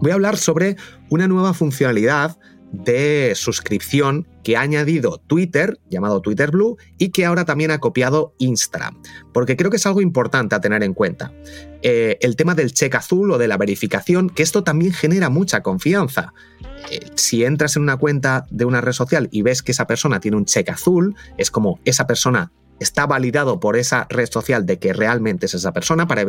voy 0.00 0.10
a 0.10 0.14
hablar 0.14 0.36
sobre 0.36 0.76
una 1.10 1.28
nueva 1.28 1.54
funcionalidad 1.54 2.38
de 2.82 3.32
suscripción 3.34 4.26
que 4.42 4.56
ha 4.56 4.60
añadido 4.60 5.18
Twitter, 5.26 5.78
llamado 5.88 6.20
Twitter 6.20 6.50
Blue, 6.50 6.76
y 6.98 7.10
que 7.10 7.24
ahora 7.24 7.44
también 7.44 7.70
ha 7.70 7.78
copiado 7.78 8.34
Instagram, 8.38 9.00
porque 9.32 9.56
creo 9.56 9.70
que 9.70 9.78
es 9.78 9.86
algo 9.86 10.00
importante 10.00 10.54
a 10.54 10.60
tener 10.60 10.82
en 10.82 10.94
cuenta. 10.94 11.32
Eh, 11.82 12.18
el 12.20 12.36
tema 12.36 12.54
del 12.54 12.72
check 12.72 12.94
azul 12.94 13.30
o 13.30 13.38
de 13.38 13.48
la 13.48 13.56
verificación, 13.56 14.28
que 14.28 14.42
esto 14.42 14.64
también 14.64 14.92
genera 14.92 15.30
mucha 15.30 15.62
confianza. 15.62 16.34
Eh, 16.90 17.10
si 17.14 17.44
entras 17.44 17.76
en 17.76 17.82
una 17.82 17.96
cuenta 17.96 18.46
de 18.50 18.64
una 18.64 18.80
red 18.80 18.92
social 18.92 19.28
y 19.30 19.42
ves 19.42 19.62
que 19.62 19.72
esa 19.72 19.86
persona 19.86 20.20
tiene 20.20 20.36
un 20.36 20.44
check 20.44 20.68
azul, 20.68 21.14
es 21.38 21.50
como 21.50 21.80
esa 21.84 22.06
persona 22.06 22.52
está 22.80 23.06
validado 23.06 23.60
por 23.60 23.76
esa 23.76 24.06
red 24.10 24.28
social 24.30 24.66
de 24.66 24.78
que 24.78 24.92
realmente 24.92 25.46
es 25.46 25.54
esa 25.54 25.72
persona 25.72 26.06
para, 26.06 26.24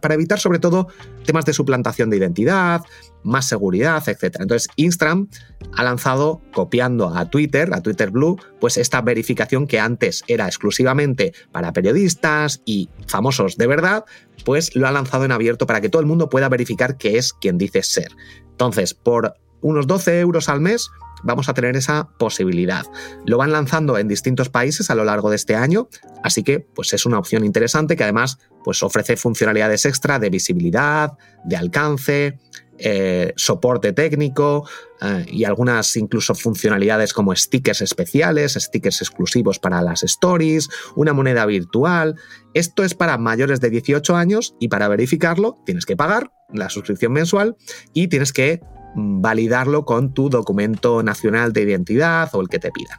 para, 0.00 0.14
evitar 0.14 0.38
sobre 0.38 0.58
todo 0.58 0.88
temas 1.24 1.44
de 1.44 1.52
suplantación 1.52 2.10
de 2.10 2.16
identidad, 2.16 2.82
más 3.22 3.46
seguridad, 3.46 4.02
etc. 4.08 4.36
Entonces 4.40 4.68
Instagram 4.76 5.28
ha 5.76 5.82
lanzado, 5.82 6.40
copiando 6.52 7.14
a 7.14 7.28
Twitter, 7.30 7.72
a 7.72 7.80
Twitter 7.80 8.10
Blue, 8.10 8.38
pues 8.60 8.76
esta 8.76 9.00
verificación 9.00 9.66
que 9.66 9.80
antes 9.80 10.22
era 10.28 10.46
exclusivamente 10.46 11.32
para 11.50 11.72
periodistas 11.72 12.62
y 12.64 12.88
famosos 13.06 13.56
de 13.56 13.66
verdad, 13.66 14.04
pues 14.44 14.74
lo 14.76 14.86
ha 14.86 14.92
lanzado 14.92 15.24
en 15.24 15.32
abierto 15.32 15.66
para 15.66 15.80
que 15.80 15.88
todo 15.88 16.00
el 16.00 16.06
mundo 16.06 16.28
pueda 16.28 16.48
verificar 16.48 16.96
que 16.96 17.18
es 17.18 17.32
quien 17.32 17.58
dice 17.58 17.82
ser. 17.82 18.12
Entonces, 18.50 18.94
por 18.94 19.34
unos 19.60 19.86
12 19.86 20.20
euros 20.20 20.48
al 20.48 20.60
mes 20.60 20.90
vamos 21.22 21.48
a 21.48 21.54
tener 21.54 21.76
esa 21.76 22.08
posibilidad. 22.18 22.84
Lo 23.26 23.38
van 23.38 23.52
lanzando 23.52 23.98
en 23.98 24.08
distintos 24.08 24.48
países 24.48 24.90
a 24.90 24.94
lo 24.94 25.04
largo 25.04 25.30
de 25.30 25.36
este 25.36 25.54
año, 25.54 25.88
así 26.22 26.42
que 26.42 26.60
pues 26.60 26.92
es 26.92 27.06
una 27.06 27.18
opción 27.18 27.44
interesante 27.44 27.96
que 27.96 28.04
además 28.04 28.38
pues 28.64 28.82
ofrece 28.82 29.16
funcionalidades 29.16 29.84
extra 29.86 30.18
de 30.18 30.30
visibilidad, 30.30 31.12
de 31.44 31.56
alcance, 31.56 32.38
eh, 32.84 33.32
soporte 33.36 33.92
técnico 33.92 34.68
eh, 35.00 35.24
y 35.28 35.44
algunas 35.44 35.94
incluso 35.96 36.34
funcionalidades 36.34 37.12
como 37.12 37.36
stickers 37.36 37.80
especiales, 37.80 38.54
stickers 38.54 39.02
exclusivos 39.02 39.58
para 39.58 39.82
las 39.82 40.02
stories, 40.02 40.68
una 40.96 41.12
moneda 41.12 41.46
virtual. 41.46 42.16
Esto 42.54 42.82
es 42.82 42.94
para 42.94 43.18
mayores 43.18 43.60
de 43.60 43.70
18 43.70 44.16
años 44.16 44.56
y 44.58 44.68
para 44.68 44.88
verificarlo 44.88 45.58
tienes 45.64 45.86
que 45.86 45.96
pagar 45.96 46.32
la 46.52 46.70
suscripción 46.70 47.12
mensual 47.12 47.56
y 47.92 48.08
tienes 48.08 48.32
que 48.32 48.60
validarlo 48.94 49.84
con 49.84 50.12
tu 50.12 50.28
documento 50.28 51.02
nacional 51.02 51.52
de 51.52 51.62
identidad 51.62 52.30
o 52.34 52.40
el 52.40 52.48
que 52.48 52.58
te 52.58 52.70
pida. 52.70 52.98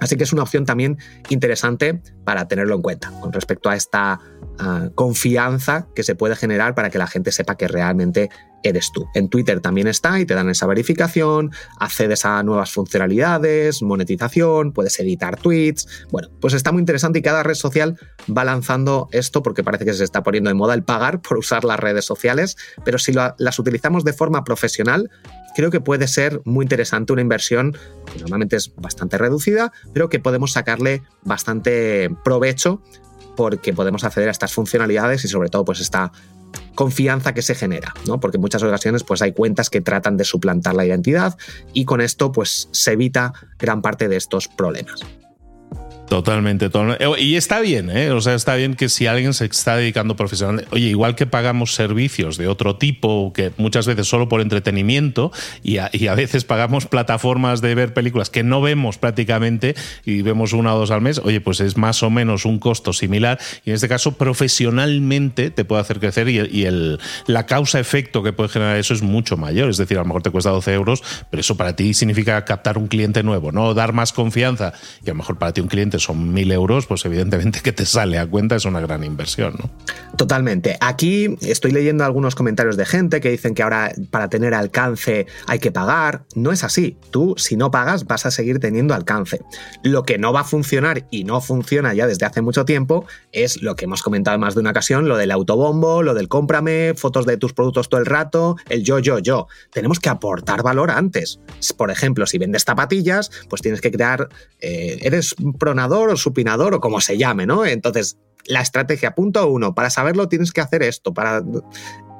Así 0.00 0.16
que 0.16 0.24
es 0.24 0.32
una 0.32 0.42
opción 0.42 0.64
también 0.64 0.98
interesante 1.28 2.02
para 2.24 2.48
tenerlo 2.48 2.74
en 2.74 2.82
cuenta 2.82 3.12
con 3.20 3.32
respecto 3.32 3.68
a 3.68 3.76
esta 3.76 4.18
ah, 4.60 4.90
confianza 4.94 5.88
que 5.94 6.02
se 6.02 6.14
puede 6.14 6.36
generar 6.36 6.74
para 6.74 6.90
que 6.90 6.98
la 6.98 7.06
gente 7.06 7.32
sepa 7.32 7.56
que 7.56 7.68
realmente 7.68 8.30
eres 8.62 8.92
tú. 8.92 9.08
En 9.14 9.28
Twitter 9.28 9.60
también 9.60 9.86
está 9.86 10.20
y 10.20 10.26
te 10.26 10.34
dan 10.34 10.48
esa 10.48 10.66
verificación, 10.66 11.50
accedes 11.78 12.24
a 12.24 12.42
nuevas 12.42 12.72
funcionalidades, 12.72 13.82
monetización, 13.82 14.72
puedes 14.72 14.98
editar 15.00 15.36
tweets. 15.36 16.06
Bueno, 16.10 16.28
pues 16.40 16.54
está 16.54 16.72
muy 16.72 16.80
interesante 16.80 17.20
y 17.20 17.22
cada 17.22 17.42
red 17.42 17.54
social 17.54 17.98
va 18.28 18.44
lanzando 18.44 19.08
esto 19.12 19.42
porque 19.42 19.64
parece 19.64 19.84
que 19.84 19.94
se 19.94 20.04
está 20.04 20.22
poniendo 20.22 20.50
de 20.50 20.54
moda 20.54 20.74
el 20.74 20.82
pagar 20.82 21.20
por 21.20 21.38
usar 21.38 21.64
las 21.64 21.80
redes 21.80 22.04
sociales, 22.04 22.56
pero 22.84 22.98
si 22.98 23.12
las 23.12 23.58
utilizamos 23.58 24.04
de 24.04 24.12
forma 24.12 24.44
profesional, 24.44 25.10
creo 25.54 25.70
que 25.70 25.80
puede 25.80 26.06
ser 26.06 26.40
muy 26.44 26.64
interesante 26.64 27.12
una 27.12 27.22
inversión 27.22 27.76
que 28.12 28.18
normalmente 28.20 28.56
es 28.56 28.72
bastante 28.76 29.18
reducida, 29.18 29.72
pero 29.92 30.08
que 30.08 30.20
podemos 30.20 30.52
sacarle 30.52 31.02
bastante 31.24 32.10
provecho 32.24 32.82
porque 33.40 33.72
podemos 33.72 34.04
acceder 34.04 34.28
a 34.28 34.32
estas 34.32 34.52
funcionalidades 34.52 35.24
y 35.24 35.28
sobre 35.28 35.48
todo 35.48 35.64
pues 35.64 35.80
esta 35.80 36.12
confianza 36.74 37.32
que 37.32 37.40
se 37.40 37.54
genera, 37.54 37.94
¿no? 38.06 38.20
Porque 38.20 38.36
en 38.36 38.42
muchas 38.42 38.62
ocasiones 38.62 39.02
pues 39.02 39.22
hay 39.22 39.32
cuentas 39.32 39.70
que 39.70 39.80
tratan 39.80 40.18
de 40.18 40.24
suplantar 40.24 40.74
la 40.74 40.84
identidad 40.84 41.38
y 41.72 41.86
con 41.86 42.02
esto 42.02 42.32
pues 42.32 42.68
se 42.72 42.92
evita 42.92 43.32
gran 43.58 43.80
parte 43.80 44.08
de 44.08 44.16
estos 44.16 44.46
problemas. 44.46 45.00
Totalmente, 46.10 46.70
totalmente. 46.70 47.22
Y 47.22 47.36
está 47.36 47.60
bien, 47.60 47.88
¿eh? 47.88 48.10
O 48.10 48.20
sea, 48.20 48.34
está 48.34 48.56
bien 48.56 48.74
que 48.74 48.88
si 48.88 49.06
alguien 49.06 49.32
se 49.32 49.44
está 49.44 49.76
dedicando 49.76 50.16
profesionalmente, 50.16 50.68
oye, 50.72 50.88
igual 50.88 51.14
que 51.14 51.24
pagamos 51.24 51.76
servicios 51.76 52.36
de 52.36 52.48
otro 52.48 52.74
tipo, 52.74 53.32
que 53.32 53.52
muchas 53.58 53.86
veces 53.86 54.08
solo 54.08 54.28
por 54.28 54.40
entretenimiento, 54.40 55.30
y 55.62 55.78
a, 55.78 55.88
y 55.92 56.08
a, 56.08 56.16
veces 56.16 56.42
pagamos 56.42 56.86
plataformas 56.86 57.60
de 57.60 57.76
ver 57.76 57.94
películas 57.94 58.28
que 58.28 58.42
no 58.42 58.60
vemos 58.60 58.98
prácticamente 58.98 59.76
y 60.04 60.22
vemos 60.22 60.52
una 60.52 60.74
o 60.74 60.80
dos 60.80 60.90
al 60.90 61.00
mes, 61.00 61.20
oye, 61.20 61.40
pues 61.40 61.60
es 61.60 61.76
más 61.76 62.02
o 62.02 62.10
menos 62.10 62.44
un 62.44 62.58
costo 62.58 62.92
similar. 62.92 63.38
Y 63.64 63.70
en 63.70 63.76
este 63.76 63.88
caso, 63.88 64.18
profesionalmente 64.18 65.50
te 65.50 65.64
puede 65.64 65.80
hacer 65.80 66.00
crecer 66.00 66.28
y, 66.28 66.40
y 66.40 66.64
el, 66.64 66.98
la 67.28 67.46
causa-efecto 67.46 68.24
que 68.24 68.32
puede 68.32 68.48
generar 68.48 68.76
eso 68.78 68.94
es 68.94 69.02
mucho 69.02 69.36
mayor. 69.36 69.70
Es 69.70 69.76
decir, 69.76 69.96
a 69.96 70.00
lo 70.00 70.06
mejor 70.06 70.24
te 70.24 70.30
cuesta 70.30 70.50
12 70.50 70.74
euros, 70.74 71.04
pero 71.30 71.40
eso 71.40 71.56
para 71.56 71.76
ti 71.76 71.94
significa 71.94 72.44
captar 72.44 72.78
un 72.78 72.88
cliente 72.88 73.22
nuevo, 73.22 73.52
¿no? 73.52 73.74
Dar 73.74 73.92
más 73.92 74.12
confianza. 74.12 74.72
Y 75.06 75.10
a 75.10 75.12
lo 75.12 75.18
mejor 75.18 75.38
para 75.38 75.52
ti 75.52 75.60
un 75.60 75.68
cliente 75.68 75.99
son 76.00 76.32
mil 76.32 76.50
euros, 76.52 76.86
pues 76.86 77.04
evidentemente 77.04 77.60
que 77.60 77.72
te 77.72 77.86
sale 77.86 78.18
a 78.18 78.26
cuenta 78.26 78.56
es 78.56 78.64
una 78.64 78.80
gran 78.80 79.04
inversión. 79.04 79.54
¿no? 79.58 79.70
Totalmente. 80.16 80.76
Aquí 80.80 81.36
estoy 81.42 81.72
leyendo 81.72 82.04
algunos 82.04 82.34
comentarios 82.34 82.76
de 82.76 82.86
gente 82.86 83.20
que 83.20 83.30
dicen 83.30 83.54
que 83.54 83.62
ahora 83.62 83.92
para 84.10 84.28
tener 84.28 84.54
alcance 84.54 85.26
hay 85.46 85.58
que 85.58 85.72
pagar. 85.72 86.24
No 86.34 86.52
es 86.52 86.64
así. 86.64 86.96
Tú, 87.10 87.34
si 87.36 87.56
no 87.56 87.70
pagas, 87.70 88.06
vas 88.06 88.26
a 88.26 88.30
seguir 88.30 88.58
teniendo 88.58 88.94
alcance. 88.94 89.40
Lo 89.82 90.02
que 90.04 90.18
no 90.18 90.32
va 90.32 90.40
a 90.40 90.44
funcionar 90.44 91.06
y 91.10 91.24
no 91.24 91.40
funciona 91.40 91.94
ya 91.94 92.06
desde 92.06 92.26
hace 92.26 92.42
mucho 92.42 92.64
tiempo 92.64 93.06
es 93.32 93.62
lo 93.62 93.76
que 93.76 93.84
hemos 93.84 94.02
comentado 94.02 94.34
en 94.34 94.40
más 94.40 94.54
de 94.54 94.60
una 94.60 94.70
ocasión, 94.70 95.08
lo 95.08 95.16
del 95.16 95.30
autobombo, 95.30 96.02
lo 96.02 96.14
del 96.14 96.28
cómprame, 96.28 96.94
fotos 96.94 97.26
de 97.26 97.36
tus 97.36 97.52
productos 97.52 97.88
todo 97.88 98.00
el 98.00 98.06
rato, 98.06 98.56
el 98.68 98.84
yo, 98.84 98.98
yo, 98.98 99.18
yo. 99.18 99.46
Tenemos 99.72 100.00
que 100.00 100.08
aportar 100.08 100.62
valor 100.62 100.90
antes. 100.90 101.40
Por 101.76 101.90
ejemplo, 101.90 102.26
si 102.26 102.38
vendes 102.38 102.64
zapatillas, 102.64 103.30
pues 103.48 103.62
tienes 103.62 103.80
que 103.80 103.90
crear, 103.90 104.28
eh, 104.60 104.98
eres 105.02 105.34
o 105.98 106.16
supinador 106.16 106.74
o 106.74 106.80
como 106.80 107.00
se 107.00 107.18
llame, 107.18 107.46
¿no? 107.46 107.66
Entonces, 107.66 108.18
la 108.46 108.60
estrategia, 108.60 109.14
punto 109.14 109.46
uno, 109.48 109.74
para 109.74 109.90
saberlo 109.90 110.28
tienes 110.28 110.52
que 110.52 110.60
hacer 110.60 110.82
esto, 110.82 111.12
para 111.12 111.38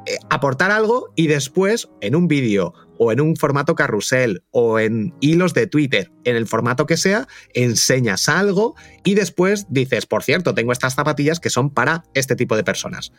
eh, 0.07 0.17
aportar 0.29 0.71
algo 0.71 1.13
y 1.17 1.27
después 1.27 1.89
en 2.01 2.15
un 2.15 2.29
vídeo 2.29 2.75
o 2.99 3.13
en 3.13 3.21
un 3.21 3.37
formato 3.37 3.75
carrusel 3.75 4.43
o 4.51 4.79
en 4.79 5.15
hilos 5.21 5.55
de 5.55 5.67
Twitter, 5.67 6.11
en 6.25 6.37
el 6.37 6.47
formato 6.47 6.87
que 6.87 6.97
sea, 6.97 7.27
enseñas 7.55 8.29
algo 8.29 8.75
y 9.05 9.15
después 9.15 9.67
dices, 9.71 10.07
por 10.07 10.23
cierto, 10.23 10.55
tengo 10.55 10.73
estas 10.73 10.95
zapatillas 10.95 11.41
que 11.41 11.51
son 11.51 11.71
para 11.71 12.05
este 12.15 12.37
tipo 12.37 12.57
de 12.57 12.65
personas. 12.65 13.13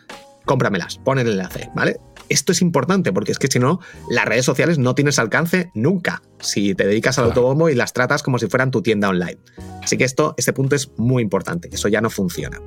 Cómpramelas, 0.45 0.97
pon 0.99 1.19
el 1.19 1.27
enlace, 1.27 1.69
¿vale? 1.75 1.97
Esto 2.29 2.51
es 2.51 2.61
importante 2.61 3.11
porque 3.11 3.31
es 3.31 3.39
que 3.39 3.47
si 3.47 3.59
no, 3.59 3.79
las 4.09 4.25
redes 4.25 4.45
sociales 4.45 4.77
no 4.77 4.95
tienes 4.95 5.19
alcance 5.19 5.69
nunca 5.75 6.21
si 6.39 6.73
te 6.75 6.85
dedicas 6.85 7.19
al 7.19 7.25
autobombo 7.25 7.69
y 7.69 7.75
las 7.75 7.93
tratas 7.93 8.23
como 8.23 8.39
si 8.39 8.47
fueran 8.47 8.71
tu 8.71 8.81
tienda 8.81 9.09
online. 9.09 9.37
Así 9.83 9.97
que 9.97 10.05
esto, 10.05 10.33
este 10.37 10.53
punto 10.53 10.75
es 10.75 10.91
muy 10.97 11.21
importante, 11.21 11.69
eso 11.71 11.87
ya 11.87 12.01
no 12.01 12.09
funciona. 12.09 12.59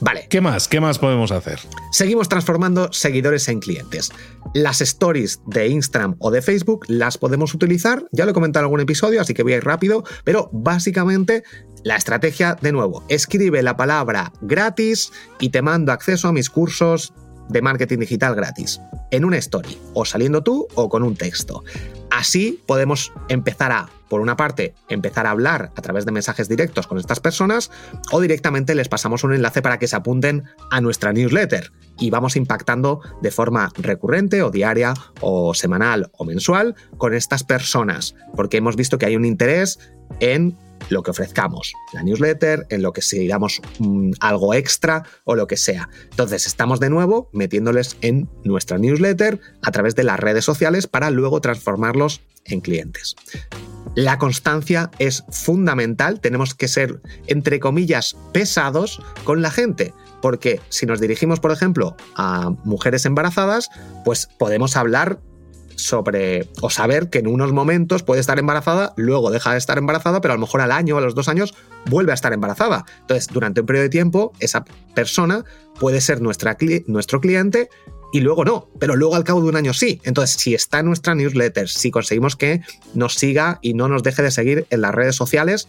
Vale. 0.00 0.26
¿Qué 0.28 0.40
más? 0.40 0.66
¿Qué 0.66 0.80
más 0.80 0.98
podemos 0.98 1.30
hacer? 1.30 1.60
Seguimos 1.92 2.28
transformando 2.28 2.92
seguidores 2.92 3.46
en 3.48 3.60
clientes. 3.60 4.10
Las 4.52 4.80
stories 4.80 5.40
de 5.46 5.68
Instagram 5.68 6.16
o 6.18 6.32
de 6.32 6.42
Facebook 6.42 6.84
las 6.88 7.18
podemos 7.18 7.54
utilizar, 7.54 8.04
ya 8.10 8.24
lo 8.24 8.32
he 8.32 8.34
comentado 8.34 8.62
en 8.62 8.66
algún 8.66 8.80
episodio, 8.80 9.20
así 9.20 9.32
que 9.32 9.44
voy 9.44 9.52
a 9.52 9.58
ir 9.58 9.64
rápido, 9.64 10.02
pero 10.24 10.50
básicamente 10.52 11.44
la 11.84 11.96
estrategia, 11.96 12.56
de 12.60 12.72
nuevo, 12.72 13.02
escribe 13.08 13.62
la 13.62 13.76
palabra 13.76 14.32
gratis 14.40 15.12
y 15.40 15.50
te 15.50 15.62
mando 15.62 15.92
acceso 15.92 16.28
a 16.28 16.32
mis 16.32 16.48
cursos 16.48 17.12
de 17.48 17.62
marketing 17.62 17.98
digital 17.98 18.34
gratis, 18.34 18.80
en 19.10 19.24
una 19.24 19.36
story, 19.38 19.78
o 19.94 20.04
saliendo 20.04 20.42
tú 20.42 20.68
o 20.74 20.88
con 20.88 21.02
un 21.02 21.16
texto. 21.16 21.64
Así 22.10 22.62
podemos 22.66 23.12
empezar 23.28 23.72
a, 23.72 23.88
por 24.08 24.20
una 24.20 24.36
parte, 24.36 24.74
empezar 24.88 25.26
a 25.26 25.30
hablar 25.30 25.72
a 25.74 25.82
través 25.82 26.04
de 26.04 26.12
mensajes 26.12 26.48
directos 26.48 26.86
con 26.86 26.98
estas 26.98 27.20
personas 27.20 27.70
o 28.12 28.20
directamente 28.20 28.74
les 28.74 28.88
pasamos 28.88 29.24
un 29.24 29.34
enlace 29.34 29.62
para 29.62 29.78
que 29.78 29.88
se 29.88 29.96
apunten 29.96 30.44
a 30.70 30.80
nuestra 30.80 31.12
newsletter 31.12 31.72
y 31.98 32.10
vamos 32.10 32.36
impactando 32.36 33.00
de 33.22 33.30
forma 33.30 33.72
recurrente 33.76 34.42
o 34.42 34.50
diaria 34.50 34.94
o 35.20 35.54
semanal 35.54 36.10
o 36.16 36.24
mensual 36.24 36.74
con 36.98 37.14
estas 37.14 37.44
personas, 37.44 38.14
porque 38.36 38.58
hemos 38.58 38.76
visto 38.76 38.98
que 38.98 39.06
hay 39.06 39.16
un 39.16 39.24
interés 39.24 39.78
en 40.20 40.56
lo 40.88 41.02
que 41.02 41.10
ofrezcamos, 41.10 41.72
la 41.92 42.02
newsletter, 42.02 42.66
en 42.70 42.82
lo 42.82 42.92
que 42.92 43.02
sigamos 43.02 43.60
mm, 43.78 44.12
algo 44.20 44.54
extra 44.54 45.04
o 45.24 45.34
lo 45.34 45.46
que 45.46 45.56
sea. 45.56 45.88
Entonces 46.10 46.46
estamos 46.46 46.80
de 46.80 46.90
nuevo 46.90 47.30
metiéndoles 47.32 47.96
en 48.00 48.28
nuestra 48.44 48.78
newsletter 48.78 49.40
a 49.62 49.70
través 49.70 49.94
de 49.94 50.04
las 50.04 50.20
redes 50.20 50.44
sociales 50.44 50.86
para 50.86 51.10
luego 51.10 51.40
transformarlos 51.40 52.22
en 52.44 52.60
clientes. 52.60 53.16
La 53.94 54.18
constancia 54.18 54.90
es 54.98 55.24
fundamental, 55.30 56.20
tenemos 56.20 56.54
que 56.54 56.68
ser, 56.68 57.02
entre 57.26 57.60
comillas, 57.60 58.16
pesados 58.32 59.02
con 59.24 59.42
la 59.42 59.50
gente, 59.50 59.92
porque 60.22 60.60
si 60.70 60.86
nos 60.86 61.00
dirigimos, 61.00 61.40
por 61.40 61.52
ejemplo, 61.52 61.94
a 62.16 62.50
mujeres 62.64 63.04
embarazadas, 63.04 63.68
pues 64.04 64.28
podemos 64.38 64.76
hablar 64.76 65.20
sobre 65.82 66.48
o 66.60 66.70
saber 66.70 67.10
que 67.10 67.18
en 67.18 67.26
unos 67.26 67.52
momentos 67.52 68.02
puede 68.02 68.20
estar 68.20 68.38
embarazada, 68.38 68.92
luego 68.96 69.30
deja 69.30 69.52
de 69.52 69.58
estar 69.58 69.78
embarazada, 69.78 70.20
pero 70.20 70.34
a 70.34 70.36
lo 70.36 70.40
mejor 70.40 70.60
al 70.60 70.72
año 70.72 70.96
o 70.96 70.98
a 70.98 71.00
los 71.00 71.14
dos 71.14 71.28
años 71.28 71.54
vuelve 71.86 72.12
a 72.12 72.14
estar 72.14 72.32
embarazada. 72.32 72.84
Entonces, 73.00 73.28
durante 73.28 73.60
un 73.60 73.66
periodo 73.66 73.84
de 73.84 73.90
tiempo, 73.90 74.32
esa 74.40 74.64
persona 74.94 75.44
puede 75.78 76.00
ser 76.00 76.20
nuestra, 76.20 76.56
nuestro 76.86 77.20
cliente 77.20 77.68
y 78.12 78.20
luego 78.20 78.44
no, 78.44 78.68
pero 78.78 78.94
luego 78.94 79.16
al 79.16 79.24
cabo 79.24 79.40
de 79.40 79.48
un 79.48 79.56
año 79.56 79.72
sí. 79.72 80.00
Entonces, 80.04 80.36
si 80.38 80.54
está 80.54 80.80
en 80.80 80.86
nuestra 80.86 81.14
newsletter, 81.14 81.68
si 81.68 81.90
conseguimos 81.90 82.36
que 82.36 82.60
nos 82.94 83.14
siga 83.14 83.58
y 83.62 83.72
no 83.72 83.88
nos 83.88 84.02
deje 84.02 84.22
de 84.22 84.30
seguir 84.30 84.66
en 84.68 84.82
las 84.82 84.94
redes 84.94 85.16
sociales, 85.16 85.66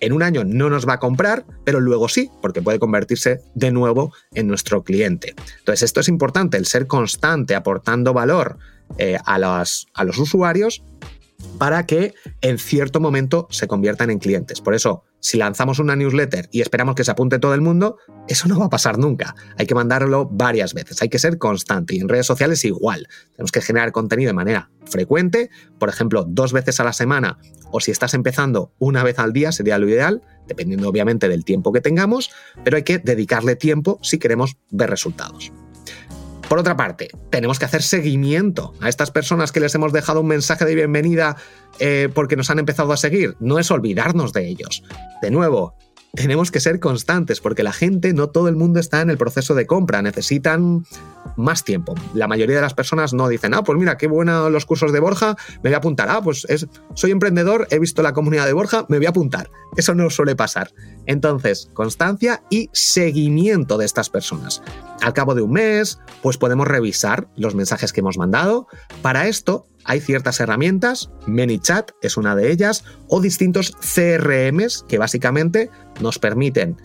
en 0.00 0.12
un 0.12 0.22
año 0.22 0.44
no 0.44 0.68
nos 0.68 0.86
va 0.86 0.94
a 0.94 0.98
comprar, 0.98 1.46
pero 1.64 1.80
luego 1.80 2.08
sí, 2.08 2.30
porque 2.42 2.60
puede 2.60 2.80
convertirse 2.80 3.40
de 3.54 3.70
nuevo 3.70 4.12
en 4.34 4.48
nuestro 4.48 4.82
cliente. 4.82 5.34
Entonces, 5.60 5.84
esto 5.84 6.00
es 6.00 6.08
importante, 6.08 6.56
el 6.56 6.66
ser 6.66 6.88
constante, 6.88 7.54
aportando 7.54 8.12
valor 8.12 8.58
eh, 8.98 9.18
a, 9.24 9.34
a 9.34 10.04
los 10.04 10.18
usuarios 10.18 10.82
para 11.58 11.86
que 11.86 12.14
en 12.40 12.58
cierto 12.58 13.00
momento 13.00 13.46
se 13.50 13.66
conviertan 13.66 14.10
en 14.10 14.18
clientes. 14.18 14.60
Por 14.60 14.74
eso, 14.74 15.04
si 15.20 15.38
lanzamos 15.38 15.78
una 15.78 15.96
newsletter 15.96 16.48
y 16.52 16.60
esperamos 16.60 16.94
que 16.94 17.04
se 17.04 17.10
apunte 17.10 17.38
todo 17.38 17.54
el 17.54 17.60
mundo, 17.60 17.98
eso 18.28 18.48
no 18.48 18.58
va 18.58 18.66
a 18.66 18.70
pasar 18.70 18.98
nunca. 18.98 19.34
Hay 19.58 19.66
que 19.66 19.74
mandarlo 19.74 20.28
varias 20.30 20.74
veces, 20.74 21.00
hay 21.02 21.08
que 21.08 21.18
ser 21.18 21.38
constante 21.38 21.94
y 21.94 22.00
en 22.00 22.08
redes 22.08 22.26
sociales 22.26 22.64
igual. 22.64 23.08
Tenemos 23.32 23.52
que 23.52 23.60
generar 23.60 23.92
contenido 23.92 24.28
de 24.28 24.34
manera 24.34 24.70
frecuente, 24.84 25.50
por 25.78 25.88
ejemplo, 25.88 26.24
dos 26.28 26.52
veces 26.52 26.78
a 26.80 26.84
la 26.84 26.92
semana 26.92 27.38
o 27.70 27.80
si 27.80 27.90
estás 27.90 28.14
empezando 28.14 28.72
una 28.78 29.02
vez 29.02 29.18
al 29.18 29.32
día 29.32 29.52
sería 29.52 29.78
lo 29.78 29.88
ideal, 29.88 30.22
dependiendo 30.46 30.88
obviamente 30.88 31.28
del 31.28 31.44
tiempo 31.44 31.72
que 31.72 31.80
tengamos, 31.80 32.30
pero 32.64 32.76
hay 32.76 32.84
que 32.84 32.98
dedicarle 32.98 33.56
tiempo 33.56 33.98
si 34.02 34.18
queremos 34.18 34.56
ver 34.70 34.90
resultados. 34.90 35.52
Por 36.48 36.60
otra 36.60 36.76
parte, 36.76 37.08
tenemos 37.30 37.58
que 37.58 37.64
hacer 37.64 37.82
seguimiento 37.82 38.72
a 38.80 38.88
estas 38.88 39.10
personas 39.10 39.50
que 39.50 39.58
les 39.58 39.74
hemos 39.74 39.92
dejado 39.92 40.20
un 40.20 40.28
mensaje 40.28 40.64
de 40.64 40.76
bienvenida 40.76 41.36
eh, 41.80 42.08
porque 42.14 42.36
nos 42.36 42.50
han 42.50 42.60
empezado 42.60 42.92
a 42.92 42.96
seguir. 42.96 43.36
No 43.40 43.58
es 43.58 43.70
olvidarnos 43.72 44.32
de 44.32 44.48
ellos. 44.48 44.84
De 45.22 45.32
nuevo, 45.32 45.74
tenemos 46.14 46.50
que 46.50 46.60
ser 46.60 46.80
constantes 46.80 47.40
porque 47.40 47.62
la 47.62 47.72
gente, 47.72 48.12
no 48.12 48.28
todo 48.28 48.48
el 48.48 48.56
mundo 48.56 48.80
está 48.80 49.00
en 49.00 49.10
el 49.10 49.18
proceso 49.18 49.54
de 49.54 49.66
compra, 49.66 50.02
necesitan 50.02 50.84
más 51.36 51.64
tiempo. 51.64 51.94
La 52.14 52.28
mayoría 52.28 52.56
de 52.56 52.62
las 52.62 52.74
personas 52.74 53.12
no 53.12 53.28
dicen, 53.28 53.54
ah, 53.54 53.62
pues 53.62 53.78
mira, 53.78 53.96
qué 53.96 54.06
buenos 54.06 54.50
los 54.50 54.64
cursos 54.64 54.92
de 54.92 55.00
Borja, 55.00 55.36
me 55.62 55.70
voy 55.70 55.74
a 55.74 55.78
apuntar. 55.78 56.08
Ah, 56.08 56.20
pues 56.22 56.46
es, 56.48 56.66
soy 56.94 57.10
emprendedor, 57.10 57.66
he 57.70 57.78
visto 57.78 58.02
la 58.02 58.12
comunidad 58.12 58.46
de 58.46 58.52
Borja, 58.52 58.86
me 58.88 58.96
voy 58.96 59.06
a 59.06 59.10
apuntar. 59.10 59.50
Eso 59.76 59.94
no 59.94 60.08
suele 60.10 60.36
pasar. 60.36 60.70
Entonces, 61.04 61.70
constancia 61.74 62.42
y 62.50 62.70
seguimiento 62.72 63.76
de 63.76 63.84
estas 63.84 64.08
personas. 64.08 64.62
Al 65.02 65.12
cabo 65.12 65.34
de 65.34 65.42
un 65.42 65.52
mes, 65.52 65.98
pues 66.22 66.38
podemos 66.38 66.66
revisar 66.66 67.28
los 67.36 67.54
mensajes 67.54 67.92
que 67.92 68.00
hemos 68.00 68.16
mandado. 68.16 68.66
Para 69.02 69.28
esto, 69.28 69.66
hay 69.86 70.00
ciertas 70.00 70.40
herramientas, 70.40 71.10
ManyChat 71.26 71.92
es 72.02 72.16
una 72.16 72.34
de 72.34 72.50
ellas, 72.50 72.84
o 73.08 73.20
distintos 73.20 73.72
CRMs 73.72 74.84
que 74.88 74.98
básicamente 74.98 75.70
nos 76.00 76.18
permiten 76.18 76.76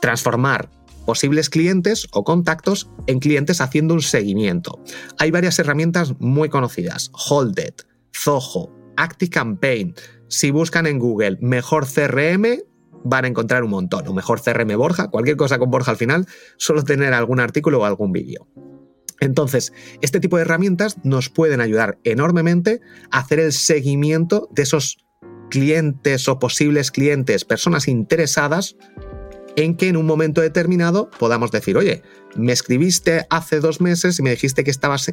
transformar 0.00 0.70
posibles 1.06 1.50
clientes 1.50 2.06
o 2.12 2.24
contactos 2.24 2.88
en 3.06 3.18
clientes 3.18 3.60
haciendo 3.60 3.94
un 3.94 4.02
seguimiento. 4.02 4.80
Hay 5.18 5.30
varias 5.30 5.58
herramientas 5.58 6.14
muy 6.20 6.48
conocidas, 6.48 7.10
Holded, 7.12 7.74
Zoho, 8.16 8.70
ActiCampaign. 8.96 9.94
Si 10.28 10.50
buscan 10.50 10.86
en 10.86 10.98
Google 10.98 11.38
mejor 11.40 11.86
CRM, 11.86 12.60
van 13.04 13.24
a 13.24 13.28
encontrar 13.28 13.64
un 13.64 13.70
montón, 13.70 14.06
o 14.06 14.12
mejor 14.12 14.40
CRM 14.40 14.76
Borja, 14.76 15.08
cualquier 15.08 15.36
cosa 15.36 15.58
con 15.58 15.70
Borja 15.70 15.90
al 15.90 15.96
final, 15.96 16.26
solo 16.58 16.84
tener 16.84 17.12
algún 17.12 17.40
artículo 17.40 17.80
o 17.80 17.84
algún 17.84 18.12
vídeo. 18.12 18.46
Entonces, 19.20 19.72
este 20.00 20.18
tipo 20.18 20.36
de 20.36 20.42
herramientas 20.42 20.96
nos 21.04 21.28
pueden 21.28 21.60
ayudar 21.60 21.98
enormemente 22.04 22.80
a 23.10 23.20
hacer 23.20 23.38
el 23.38 23.52
seguimiento 23.52 24.48
de 24.50 24.62
esos 24.62 24.98
clientes 25.50 26.28
o 26.28 26.38
posibles 26.38 26.90
clientes, 26.90 27.44
personas 27.44 27.86
interesadas 27.88 28.76
en 29.56 29.76
que 29.76 29.88
en 29.88 29.96
un 29.96 30.06
momento 30.06 30.40
determinado 30.40 31.10
podamos 31.18 31.50
decir, 31.50 31.76
oye, 31.76 32.02
me 32.36 32.52
escribiste 32.52 33.26
hace 33.30 33.60
dos 33.60 33.80
meses 33.80 34.18
y 34.18 34.22
me 34.22 34.30
dijiste 34.30 34.64
que 34.64 34.70
estabas 34.70 35.10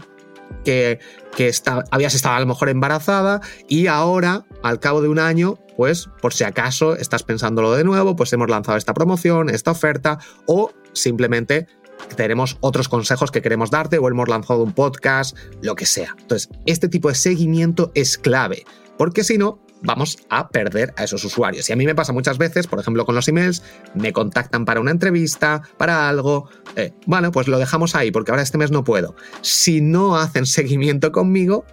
que, 0.63 0.99
que 1.35 1.51
habías 1.91 2.15
estado 2.15 2.35
a 2.35 2.39
lo 2.39 2.45
mejor 2.45 2.69
embarazada 2.69 3.41
y 3.67 3.87
ahora, 3.87 4.45
al 4.63 4.79
cabo 4.79 5.01
de 5.01 5.09
un 5.09 5.19
año, 5.19 5.59
pues 5.75 6.09
por 6.21 6.33
si 6.33 6.43
acaso 6.43 6.95
estás 6.95 7.23
pensándolo 7.23 7.73
de 7.73 7.83
nuevo, 7.83 8.15
pues 8.15 8.31
hemos 8.33 8.49
lanzado 8.49 8.77
esta 8.77 8.93
promoción, 8.93 9.49
esta 9.49 9.71
oferta 9.71 10.19
o 10.45 10.71
simplemente 10.93 11.67
tenemos 12.15 12.57
otros 12.61 12.89
consejos 12.89 13.31
que 13.31 13.41
queremos 13.41 13.71
darte 13.71 13.97
o 13.97 14.07
hemos 14.07 14.29
lanzado 14.29 14.63
un 14.63 14.73
podcast, 14.73 15.37
lo 15.61 15.75
que 15.75 15.85
sea. 15.85 16.15
Entonces, 16.19 16.49
este 16.65 16.87
tipo 16.87 17.09
de 17.09 17.15
seguimiento 17.15 17.91
es 17.95 18.17
clave, 18.17 18.65
porque 18.97 19.23
si 19.23 19.37
no, 19.37 19.59
vamos 19.81 20.17
a 20.29 20.49
perder 20.49 20.93
a 20.97 21.03
esos 21.03 21.23
usuarios. 21.23 21.69
Y 21.69 21.73
a 21.73 21.75
mí 21.75 21.85
me 21.85 21.95
pasa 21.95 22.13
muchas 22.13 22.37
veces, 22.37 22.67
por 22.67 22.79
ejemplo, 22.79 23.05
con 23.05 23.15
los 23.15 23.27
emails, 23.27 23.63
me 23.93 24.13
contactan 24.13 24.65
para 24.65 24.79
una 24.79 24.91
entrevista, 24.91 25.61
para 25.77 26.09
algo. 26.09 26.49
Eh, 26.75 26.93
bueno, 27.05 27.31
pues 27.31 27.47
lo 27.47 27.59
dejamos 27.59 27.95
ahí, 27.95 28.11
porque 28.11 28.31
ahora 28.31 28.43
este 28.43 28.57
mes 28.57 28.71
no 28.71 28.83
puedo. 28.83 29.15
Si 29.41 29.81
no 29.81 30.17
hacen 30.17 30.45
seguimiento 30.45 31.11
conmigo, 31.11 31.65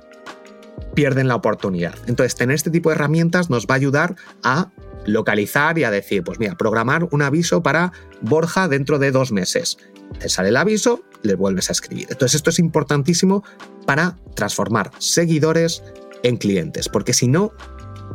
pierden 0.94 1.28
la 1.28 1.36
oportunidad. 1.36 1.94
Entonces, 2.06 2.34
tener 2.34 2.54
este 2.54 2.70
tipo 2.70 2.90
de 2.90 2.96
herramientas 2.96 3.50
nos 3.50 3.66
va 3.66 3.74
a 3.74 3.76
ayudar 3.76 4.16
a 4.42 4.70
localizar 5.06 5.78
y 5.78 5.84
a 5.84 5.90
decir, 5.90 6.22
pues 6.24 6.38
mira, 6.38 6.54
programar 6.56 7.08
un 7.10 7.22
aviso 7.22 7.62
para 7.62 7.92
Borja 8.22 8.68
dentro 8.68 8.98
de 8.98 9.10
dos 9.10 9.32
meses. 9.32 9.78
Te 10.18 10.28
sale 10.28 10.50
el 10.50 10.56
aviso, 10.56 11.02
le 11.22 11.34
vuelves 11.34 11.68
a 11.70 11.72
escribir. 11.72 12.06
Entonces 12.10 12.36
esto 12.36 12.50
es 12.50 12.58
importantísimo 12.58 13.44
para 13.86 14.16
transformar 14.34 14.90
seguidores 14.98 15.82
en 16.22 16.36
clientes, 16.36 16.88
porque 16.88 17.12
si 17.12 17.28
no, 17.28 17.52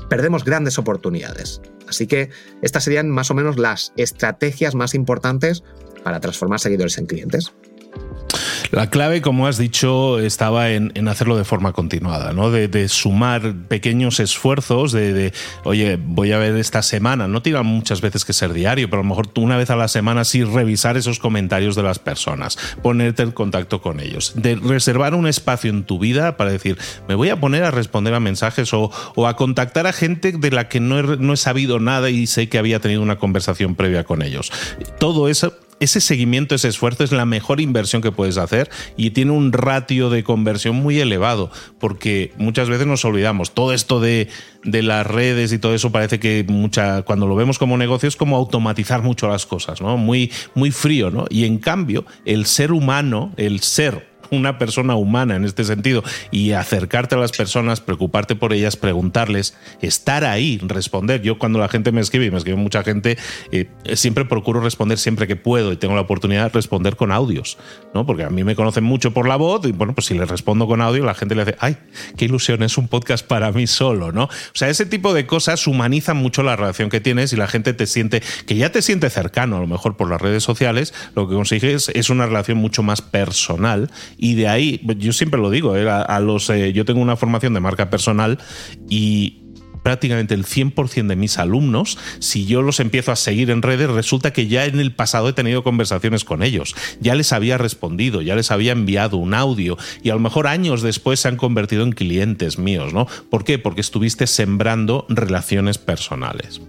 perdemos 0.09 0.43
grandes 0.43 0.77
oportunidades. 0.77 1.61
Así 1.87 2.07
que 2.07 2.29
estas 2.61 2.83
serían 2.83 3.09
más 3.09 3.31
o 3.31 3.33
menos 3.33 3.57
las 3.57 3.93
estrategias 3.97 4.75
más 4.75 4.93
importantes 4.93 5.63
para 6.03 6.19
transformar 6.19 6.59
seguidores 6.59 6.97
en 6.97 7.07
clientes. 7.07 7.53
La 8.71 8.89
clave, 8.89 9.21
como 9.21 9.47
has 9.47 9.57
dicho, 9.57 10.19
estaba 10.19 10.69
en, 10.69 11.07
hacerlo 11.07 11.37
de 11.37 11.43
forma 11.43 11.73
continuada, 11.73 12.33
¿no? 12.33 12.51
De, 12.51 12.87
sumar 12.87 13.53
pequeños 13.67 14.19
esfuerzos, 14.19 14.91
de, 14.91 15.33
oye, 15.63 15.97
voy 16.01 16.31
a 16.31 16.37
ver 16.37 16.55
esta 16.55 16.81
semana, 16.81 17.27
no 17.27 17.41
tiene 17.41 17.61
muchas 17.63 18.01
veces 18.01 18.25
que 18.25 18.33
ser 18.33 18.53
diario, 18.53 18.89
pero 18.89 19.01
a 19.01 19.03
lo 19.03 19.09
mejor 19.09 19.29
una 19.37 19.57
vez 19.57 19.69
a 19.69 19.75
la 19.75 19.87
semana 19.87 20.23
sí 20.23 20.43
revisar 20.43 20.97
esos 20.97 21.19
comentarios 21.19 21.75
de 21.75 21.83
las 21.83 21.99
personas, 21.99 22.57
ponerte 22.81 23.23
en 23.23 23.31
contacto 23.31 23.81
con 23.81 23.99
ellos, 23.99 24.33
de 24.35 24.55
reservar 24.55 25.13
un 25.13 25.27
espacio 25.27 25.69
en 25.69 25.83
tu 25.83 25.99
vida 25.99 26.37
para 26.37 26.51
decir, 26.51 26.77
me 27.07 27.15
voy 27.15 27.29
a 27.29 27.39
poner 27.39 27.63
a 27.63 27.71
responder 27.71 28.13
a 28.13 28.19
mensajes 28.19 28.73
o, 28.73 28.91
a 29.25 29.35
contactar 29.35 29.87
a 29.87 29.93
gente 29.93 30.31
de 30.31 30.51
la 30.51 30.67
que 30.67 30.79
no 30.79 31.01
no 31.01 31.33
he 31.33 31.37
sabido 31.37 31.79
nada 31.79 32.09
y 32.09 32.27
sé 32.27 32.49
que 32.49 32.57
había 32.57 32.79
tenido 32.79 33.01
una 33.01 33.17
conversación 33.17 33.75
previa 33.75 34.03
con 34.03 34.21
ellos. 34.21 34.51
Todo 34.99 35.27
eso 35.27 35.53
ese 35.79 36.01
seguimiento, 36.01 36.55
ese 36.55 36.67
esfuerzo 36.67 37.03
es 37.03 37.11
la 37.11 37.25
mejor 37.25 37.61
inversión 37.61 38.01
que 38.01 38.11
puedes 38.11 38.37
hacer 38.37 38.69
y 38.97 39.11
tiene 39.11 39.31
un 39.31 39.53
ratio 39.53 40.09
de 40.09 40.23
conversión 40.23 40.75
muy 40.75 40.99
elevado, 40.99 41.51
porque 41.79 42.33
muchas 42.37 42.69
veces 42.69 42.87
nos 42.87 43.05
olvidamos. 43.05 43.53
Todo 43.53 43.73
esto 43.73 43.99
de, 43.99 44.27
las 44.63 45.07
redes 45.07 45.53
y 45.53 45.59
todo 45.59 45.73
eso 45.73 45.91
parece 45.91 46.19
que 46.19 46.45
mucha, 46.47 47.03
cuando 47.03 47.27
lo 47.27 47.35
vemos 47.35 47.59
como 47.59 47.77
negocio 47.77 48.09
es 48.09 48.15
como 48.15 48.35
automatizar 48.35 49.01
mucho 49.01 49.27
las 49.27 49.45
cosas, 49.45 49.81
¿no? 49.81 49.97
Muy, 49.97 50.31
muy 50.55 50.71
frío, 50.71 51.11
¿no? 51.11 51.25
Y 51.29 51.45
en 51.45 51.59
cambio, 51.59 52.05
el 52.25 52.45
ser 52.45 52.71
humano, 52.71 53.31
el 53.37 53.61
ser 53.61 54.08
una 54.31 54.57
persona 54.57 54.95
humana 54.95 55.35
en 55.35 55.45
este 55.45 55.63
sentido 55.63 56.03
y 56.31 56.51
acercarte 56.51 57.15
a 57.15 57.17
las 57.17 57.31
personas, 57.31 57.81
preocuparte 57.81 58.35
por 58.35 58.53
ellas, 58.53 58.77
preguntarles, 58.77 59.55
estar 59.81 60.25
ahí, 60.25 60.59
responder. 60.63 61.21
Yo 61.21 61.37
cuando 61.39 61.59
la 61.59 61.69
gente 61.69 61.91
me 61.91 62.01
escribe, 62.01 62.25
y 62.25 62.31
me 62.31 62.37
escribe 62.37 62.57
mucha 62.57 62.83
gente, 62.83 63.17
eh, 63.51 63.67
siempre 63.93 64.25
procuro 64.25 64.61
responder 64.61 64.97
siempre 64.97 65.27
que 65.27 65.35
puedo 65.35 65.71
y 65.71 65.77
tengo 65.77 65.95
la 65.95 66.01
oportunidad 66.01 66.43
de 66.43 66.49
responder 66.49 66.95
con 66.95 67.11
audios, 67.11 67.57
¿no? 67.93 68.05
Porque 68.05 68.23
a 68.23 68.29
mí 68.29 68.43
me 68.43 68.55
conocen 68.55 68.83
mucho 68.83 69.13
por 69.13 69.27
la 69.27 69.35
voz 69.35 69.65
y 69.65 69.71
bueno, 69.71 69.93
pues 69.93 70.07
si 70.07 70.13
les 70.13 70.29
respondo 70.29 70.67
con 70.67 70.81
audio, 70.81 71.03
la 71.03 71.13
gente 71.13 71.35
le 71.35 71.43
hace, 71.43 71.55
ay, 71.59 71.77
qué 72.17 72.25
ilusión, 72.25 72.63
es 72.63 72.77
un 72.77 72.87
podcast 72.87 73.25
para 73.25 73.51
mí 73.51 73.67
solo, 73.67 74.11
¿no? 74.11 74.23
O 74.25 74.29
sea, 74.53 74.69
ese 74.69 74.85
tipo 74.85 75.13
de 75.13 75.25
cosas 75.25 75.67
humanizan 75.67 76.17
mucho 76.17 76.43
la 76.43 76.55
relación 76.55 76.89
que 76.89 77.01
tienes 77.01 77.33
y 77.33 77.35
la 77.35 77.47
gente 77.47 77.73
te 77.73 77.87
siente, 77.87 78.21
que 78.45 78.55
ya 78.55 78.71
te 78.71 78.81
siente 78.81 79.09
cercano, 79.09 79.57
a 79.57 79.59
lo 79.59 79.67
mejor 79.67 79.97
por 79.97 80.09
las 80.09 80.21
redes 80.21 80.43
sociales, 80.43 80.93
lo 81.15 81.27
que 81.27 81.35
consigues 81.35 81.89
es 81.93 82.09
una 82.09 82.25
relación 82.25 82.57
mucho 82.57 82.83
más 82.83 83.01
personal 83.01 83.89
y 84.19 84.35
de 84.35 84.49
ahí, 84.49 84.81
yo 84.97 85.13
siempre 85.13 85.39
lo 85.39 85.49
digo, 85.49 85.77
eh, 85.77 85.89
a, 85.89 86.19
los, 86.19 86.49
eh, 86.49 86.73
yo 86.73 86.83
tengo 86.83 86.99
una 86.99 87.15
formación 87.15 87.53
de 87.53 87.61
marca 87.61 87.89
personal 87.89 88.37
y 88.89 89.43
prácticamente 89.81 90.33
el 90.33 90.45
100% 90.45 91.07
de 91.07 91.15
mis 91.15 91.37
alumnos, 91.37 91.97
si 92.19 92.45
yo 92.45 92.61
los 92.61 92.81
empiezo 92.81 93.13
a 93.13 93.15
seguir 93.15 93.49
en 93.49 93.61
redes, 93.61 93.89
resulta 93.89 94.33
que 94.33 94.47
ya 94.47 94.65
en 94.65 94.81
el 94.81 94.93
pasado 94.93 95.29
he 95.29 95.33
tenido 95.33 95.63
conversaciones 95.63 96.25
con 96.25 96.43
ellos, 96.43 96.75
ya 96.99 97.15
les 97.15 97.31
había 97.31 97.57
respondido, 97.57 98.21
ya 98.21 98.35
les 98.35 98.51
había 98.51 98.73
enviado 98.73 99.15
un 99.15 99.33
audio 99.33 99.77
y 100.03 100.09
a 100.09 100.13
lo 100.15 100.19
mejor 100.19 100.47
años 100.47 100.81
después 100.81 101.21
se 101.21 101.29
han 101.29 101.37
convertido 101.37 101.83
en 101.83 101.93
clientes 101.93 102.59
míos, 102.59 102.93
¿no? 102.93 103.07
¿Por 103.29 103.45
qué? 103.45 103.57
Porque 103.57 103.79
estuviste 103.79 104.27
sembrando 104.27 105.05
relaciones 105.07 105.77
personales. 105.77 106.61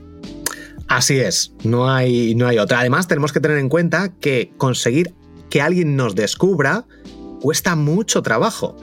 Así 0.86 1.18
es, 1.18 1.52
no 1.64 1.90
hay, 1.90 2.34
no 2.36 2.46
hay 2.46 2.58
otra. 2.58 2.80
Además, 2.80 3.08
tenemos 3.08 3.32
que 3.32 3.40
tener 3.40 3.58
en 3.58 3.68
cuenta 3.68 4.12
que 4.20 4.52
conseguir 4.56 5.14
que 5.48 5.60
alguien 5.60 5.96
nos 5.96 6.14
descubra 6.14 6.84
cuesta 7.40 7.76
mucho 7.76 8.22
trabajo 8.22 8.76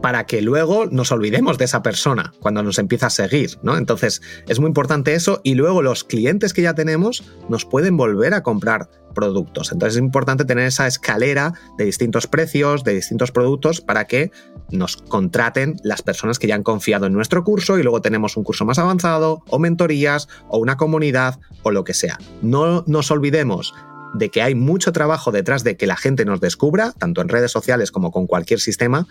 para 0.00 0.24
que 0.24 0.40
luego 0.40 0.86
nos 0.86 1.12
olvidemos 1.12 1.58
de 1.58 1.66
esa 1.66 1.82
persona 1.82 2.32
cuando 2.40 2.62
nos 2.62 2.78
empieza 2.78 3.06
a 3.06 3.10
seguir, 3.10 3.58
¿no? 3.62 3.76
Entonces, 3.76 4.22
es 4.48 4.58
muy 4.58 4.68
importante 4.68 5.14
eso 5.14 5.40
y 5.44 5.54
luego 5.54 5.82
los 5.82 6.04
clientes 6.04 6.52
que 6.52 6.62
ya 6.62 6.74
tenemos 6.74 7.22
nos 7.48 7.64
pueden 7.64 7.96
volver 7.96 8.34
a 8.34 8.42
comprar 8.42 8.88
productos. 9.14 9.72
Entonces, 9.72 9.96
es 9.96 10.02
importante 10.02 10.44
tener 10.44 10.66
esa 10.66 10.86
escalera 10.86 11.52
de 11.76 11.84
distintos 11.84 12.26
precios, 12.26 12.84
de 12.84 12.94
distintos 12.94 13.32
productos 13.32 13.80
para 13.80 14.06
que 14.06 14.30
nos 14.70 14.96
contraten 14.96 15.76
las 15.82 16.02
personas 16.02 16.38
que 16.38 16.46
ya 16.46 16.54
han 16.54 16.62
confiado 16.62 17.06
en 17.06 17.12
nuestro 17.12 17.44
curso 17.44 17.78
y 17.78 17.82
luego 17.82 18.00
tenemos 18.00 18.36
un 18.36 18.44
curso 18.44 18.64
más 18.64 18.78
avanzado 18.78 19.42
o 19.48 19.58
mentorías 19.58 20.28
o 20.48 20.58
una 20.58 20.76
comunidad 20.76 21.40
o 21.62 21.72
lo 21.72 21.84
que 21.84 21.94
sea. 21.94 22.18
No 22.40 22.84
nos 22.86 23.10
olvidemos 23.10 23.74
de 24.14 24.30
que 24.30 24.42
hay 24.42 24.54
mucho 24.54 24.92
trabajo 24.92 25.32
detrás 25.32 25.64
de 25.64 25.76
que 25.76 25.86
la 25.86 25.96
gente 25.96 26.24
nos 26.24 26.40
descubra, 26.40 26.92
tanto 26.92 27.20
en 27.20 27.28
redes 27.28 27.50
sociales 27.50 27.90
como 27.92 28.10
con 28.10 28.26
cualquier 28.26 28.60
sistema, 28.60 29.06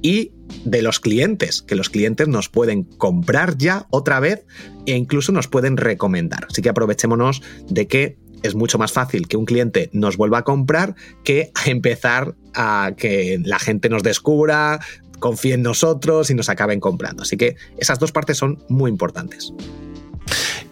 y 0.00 0.32
de 0.64 0.82
los 0.82 1.00
clientes, 1.00 1.62
que 1.62 1.74
los 1.74 1.90
clientes 1.90 2.28
nos 2.28 2.48
pueden 2.48 2.84
comprar 2.84 3.56
ya 3.56 3.86
otra 3.90 4.20
vez 4.20 4.44
e 4.86 4.96
incluso 4.96 5.32
nos 5.32 5.48
pueden 5.48 5.76
recomendar. 5.76 6.46
Así 6.50 6.62
que 6.62 6.68
aprovechémonos 6.68 7.42
de 7.68 7.86
que 7.86 8.18
es 8.42 8.54
mucho 8.54 8.78
más 8.78 8.92
fácil 8.92 9.28
que 9.28 9.36
un 9.36 9.44
cliente 9.44 9.88
nos 9.92 10.16
vuelva 10.16 10.38
a 10.38 10.42
comprar 10.42 10.94
que 11.24 11.52
empezar 11.66 12.34
a 12.54 12.92
que 12.96 13.40
la 13.44 13.58
gente 13.58 13.88
nos 13.88 14.02
descubra, 14.02 14.80
confíe 15.20 15.54
en 15.54 15.62
nosotros 15.62 16.30
y 16.30 16.34
nos 16.34 16.48
acaben 16.48 16.80
comprando. 16.80 17.22
Así 17.22 17.36
que 17.36 17.56
esas 17.78 17.98
dos 17.98 18.12
partes 18.12 18.36
son 18.36 18.62
muy 18.68 18.90
importantes 18.90 19.52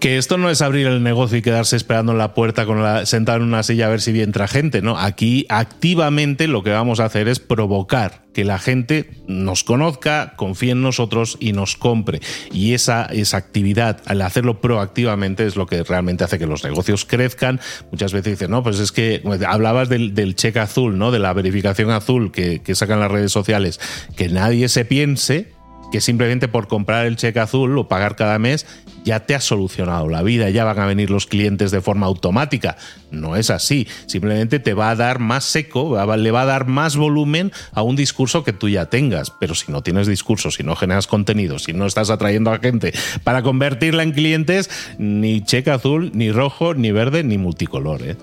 que 0.00 0.16
esto 0.16 0.38
no 0.38 0.48
es 0.48 0.62
abrir 0.62 0.86
el 0.86 1.02
negocio 1.02 1.36
y 1.36 1.42
quedarse 1.42 1.76
esperando 1.76 2.12
en 2.12 2.18
la 2.18 2.32
puerta 2.32 2.64
con 2.64 2.82
la, 2.82 3.04
sentado 3.04 3.38
en 3.38 3.44
una 3.44 3.62
silla 3.62 3.86
a 3.86 3.90
ver 3.90 4.00
si 4.00 4.18
entra 4.20 4.48
gente, 4.48 4.80
¿no? 4.80 4.98
Aquí 4.98 5.44
activamente 5.50 6.48
lo 6.48 6.62
que 6.62 6.70
vamos 6.70 7.00
a 7.00 7.04
hacer 7.04 7.28
es 7.28 7.38
provocar 7.38 8.22
que 8.32 8.44
la 8.44 8.58
gente 8.58 9.10
nos 9.26 9.62
conozca, 9.62 10.32
confíe 10.36 10.70
en 10.70 10.80
nosotros 10.80 11.36
y 11.38 11.52
nos 11.52 11.76
compre. 11.76 12.20
Y 12.50 12.72
esa, 12.72 13.04
esa 13.04 13.36
actividad, 13.36 14.00
al 14.06 14.22
hacerlo 14.22 14.62
proactivamente, 14.62 15.44
es 15.44 15.56
lo 15.56 15.66
que 15.66 15.82
realmente 15.82 16.24
hace 16.24 16.38
que 16.38 16.46
los 16.46 16.64
negocios 16.64 17.04
crezcan. 17.04 17.60
Muchas 17.90 18.14
veces 18.14 18.38
dicen, 18.38 18.52
no, 18.52 18.62
pues 18.62 18.78
es 18.78 18.92
que 18.92 19.20
pues, 19.22 19.42
hablabas 19.42 19.90
del, 19.90 20.34
cheque 20.34 20.60
azul, 20.60 20.96
¿no? 20.96 21.10
De 21.10 21.18
la 21.18 21.34
verificación 21.34 21.90
azul 21.90 22.32
que 22.32 22.74
sacan 22.74 23.00
las 23.00 23.10
redes 23.10 23.32
sociales, 23.32 23.78
que 24.16 24.28
nadie 24.28 24.68
se 24.70 24.86
piense 24.86 25.59
que 25.90 26.00
simplemente 26.00 26.48
por 26.48 26.68
comprar 26.68 27.06
el 27.06 27.16
cheque 27.16 27.40
azul 27.40 27.76
o 27.78 27.88
pagar 27.88 28.16
cada 28.16 28.38
mes 28.38 28.66
ya 29.04 29.20
te 29.20 29.34
ha 29.34 29.40
solucionado 29.40 30.08
la 30.08 30.22
vida, 30.22 30.50
ya 30.50 30.64
van 30.64 30.78
a 30.78 30.86
venir 30.86 31.10
los 31.10 31.26
clientes 31.26 31.70
de 31.70 31.80
forma 31.80 32.06
automática. 32.06 32.76
No 33.10 33.36
es 33.36 33.50
así, 33.50 33.88
simplemente 34.06 34.58
te 34.58 34.74
va 34.74 34.90
a 34.90 34.96
dar 34.96 35.18
más 35.18 35.44
seco, 35.44 35.96
le 36.16 36.30
va 36.30 36.42
a 36.42 36.46
dar 36.46 36.66
más 36.66 36.96
volumen 36.96 37.50
a 37.72 37.82
un 37.82 37.96
discurso 37.96 38.44
que 38.44 38.52
tú 38.52 38.68
ya 38.68 38.86
tengas, 38.86 39.30
pero 39.40 39.54
si 39.54 39.72
no 39.72 39.82
tienes 39.82 40.06
discurso, 40.06 40.50
si 40.50 40.62
no 40.62 40.76
generas 40.76 41.06
contenido, 41.06 41.58
si 41.58 41.72
no 41.72 41.86
estás 41.86 42.10
atrayendo 42.10 42.50
a 42.52 42.58
gente 42.58 42.92
para 43.24 43.42
convertirla 43.42 44.02
en 44.02 44.12
clientes, 44.12 44.70
ni 44.98 45.42
cheque 45.42 45.70
azul, 45.70 46.10
ni 46.14 46.30
rojo, 46.30 46.74
ni 46.74 46.92
verde, 46.92 47.24
ni 47.24 47.38
multicolor. 47.38 48.02
¿eh? 48.02 48.16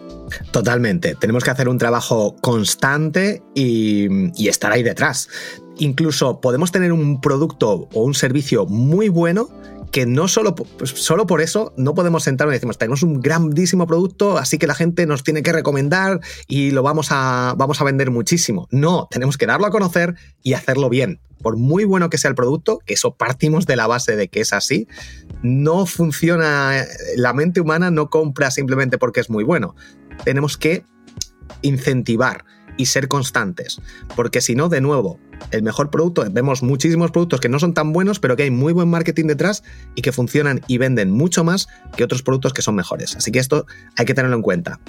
Totalmente. 0.51 1.15
Tenemos 1.15 1.43
que 1.43 1.51
hacer 1.51 1.69
un 1.69 1.77
trabajo 1.77 2.35
constante 2.41 3.41
y, 3.55 4.47
estar 4.47 4.71
ahí 4.71 4.83
detrás. 4.83 5.29
Incluso 5.79 6.41
podemos 6.41 6.71
tener 6.71 6.91
un 6.91 7.21
producto 7.21 7.87
o 7.93 8.03
un 8.03 8.13
servicio 8.13 8.65
muy 8.65 9.09
bueno 9.09 9.49
que 9.91 10.05
no 10.05 10.27
solo, 10.27 10.53
pues, 10.53 10.89
solo 10.89 11.27
por 11.27 11.39
eso 11.39 11.73
no 11.77 11.95
podemos 11.95 12.23
sentarnos 12.23 12.53
y 12.53 12.57
decimos, 12.57 12.77
tenemos 12.77 13.03
un 13.03 13.21
grandísimo 13.21 13.87
producto, 13.87 14.37
así 14.37 14.57
que 14.57 14.67
la 14.67 14.75
gente 14.75 15.05
nos 15.05 15.23
tiene 15.23 15.43
que 15.43 15.53
recomendar 15.53 16.19
y 16.47 16.71
lo 16.71 16.83
vamos 16.83 17.07
a, 17.11 17.55
vamos 17.57 17.79
a 17.79 17.85
vender 17.85 18.11
muchísimo. 18.11 18.67
No, 18.69 19.07
tenemos 19.09 19.37
que 19.37 19.45
darlo 19.45 19.65
a 19.65 19.71
conocer 19.71 20.15
y 20.43 20.53
hacerlo 20.53 20.89
bien. 20.89 21.21
Por 21.41 21.55
muy 21.55 21.85
bueno 21.85 22.09
que 22.09 22.17
sea 22.17 22.29
el 22.29 22.35
producto, 22.35 22.79
que 22.85 22.95
eso 22.95 23.15
partimos 23.15 23.65
de 23.65 23.75
la 23.75 23.87
base 23.87 24.15
de 24.15 24.27
que 24.27 24.41
es 24.41 24.51
así, 24.51 24.87
no 25.41 25.85
funciona, 25.85 26.83
la 27.15 27.33
mente 27.33 27.61
humana 27.61 27.89
no 27.91 28.09
compra 28.09 28.51
simplemente 28.51 28.97
porque 28.97 29.21
es 29.21 29.29
muy 29.29 29.43
bueno 29.43 29.75
tenemos 30.23 30.57
que 30.57 30.83
incentivar 31.61 32.45
y 32.77 32.85
ser 32.85 33.07
constantes, 33.07 33.81
porque 34.15 34.41
si 34.41 34.55
no, 34.55 34.69
de 34.69 34.81
nuevo, 34.81 35.19
el 35.51 35.63
mejor 35.63 35.89
producto, 35.89 36.25
vemos 36.31 36.63
muchísimos 36.63 37.11
productos 37.11 37.39
que 37.39 37.49
no 37.49 37.59
son 37.59 37.73
tan 37.73 37.93
buenos, 37.93 38.19
pero 38.19 38.35
que 38.35 38.43
hay 38.43 38.51
muy 38.51 38.73
buen 38.73 38.89
marketing 38.89 39.25
detrás 39.25 39.63
y 39.95 40.01
que 40.01 40.11
funcionan 40.11 40.61
y 40.67 40.77
venden 40.77 41.11
mucho 41.11 41.43
más 41.43 41.67
que 41.95 42.03
otros 42.03 42.23
productos 42.23 42.53
que 42.53 42.61
son 42.61 42.75
mejores. 42.75 43.15
Así 43.15 43.31
que 43.31 43.39
esto 43.39 43.65
hay 43.95 44.05
que 44.05 44.13
tenerlo 44.13 44.35
en 44.35 44.43
cuenta. 44.43 44.79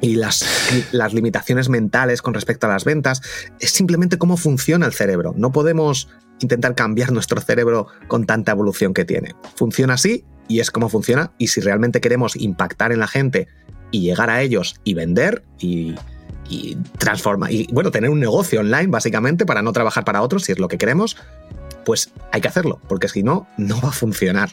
Y 0.00 0.16
las, 0.16 0.44
las 0.92 1.14
limitaciones 1.14 1.68
mentales 1.68 2.20
con 2.20 2.34
respecto 2.34 2.66
a 2.66 2.70
las 2.70 2.84
ventas 2.84 3.22
es 3.60 3.70
simplemente 3.70 4.18
cómo 4.18 4.36
funciona 4.36 4.86
el 4.86 4.92
cerebro. 4.92 5.34
No 5.36 5.52
podemos 5.52 6.08
intentar 6.40 6.74
cambiar 6.74 7.12
nuestro 7.12 7.40
cerebro 7.40 7.86
con 8.08 8.26
tanta 8.26 8.52
evolución 8.52 8.92
que 8.92 9.04
tiene. 9.04 9.34
Funciona 9.56 9.94
así 9.94 10.24
y 10.48 10.60
es 10.60 10.70
como 10.70 10.88
funciona. 10.88 11.32
Y 11.38 11.48
si 11.48 11.60
realmente 11.60 12.00
queremos 12.00 12.36
impactar 12.36 12.92
en 12.92 13.00
la 13.00 13.06
gente 13.06 13.48
y 13.92 14.00
llegar 14.00 14.28
a 14.28 14.42
ellos 14.42 14.74
y 14.84 14.94
vender 14.94 15.44
y, 15.58 15.94
transformar, 16.98 17.52
y 17.52 17.68
bueno, 17.72 17.90
tener 17.90 18.10
un 18.10 18.20
negocio 18.20 18.60
online 18.60 18.88
básicamente 18.88 19.46
para 19.46 19.62
no 19.62 19.72
trabajar 19.72 20.04
para 20.04 20.22
otros 20.22 20.44
si 20.44 20.52
es 20.52 20.58
lo 20.58 20.68
que 20.68 20.78
queremos, 20.78 21.16
pues 21.84 22.12
hay 22.32 22.40
que 22.40 22.48
hacerlo, 22.48 22.80
porque 22.88 23.08
si 23.08 23.22
no, 23.22 23.46
no 23.56 23.80
va 23.80 23.88
a 23.88 23.92
funcionar. 23.92 24.50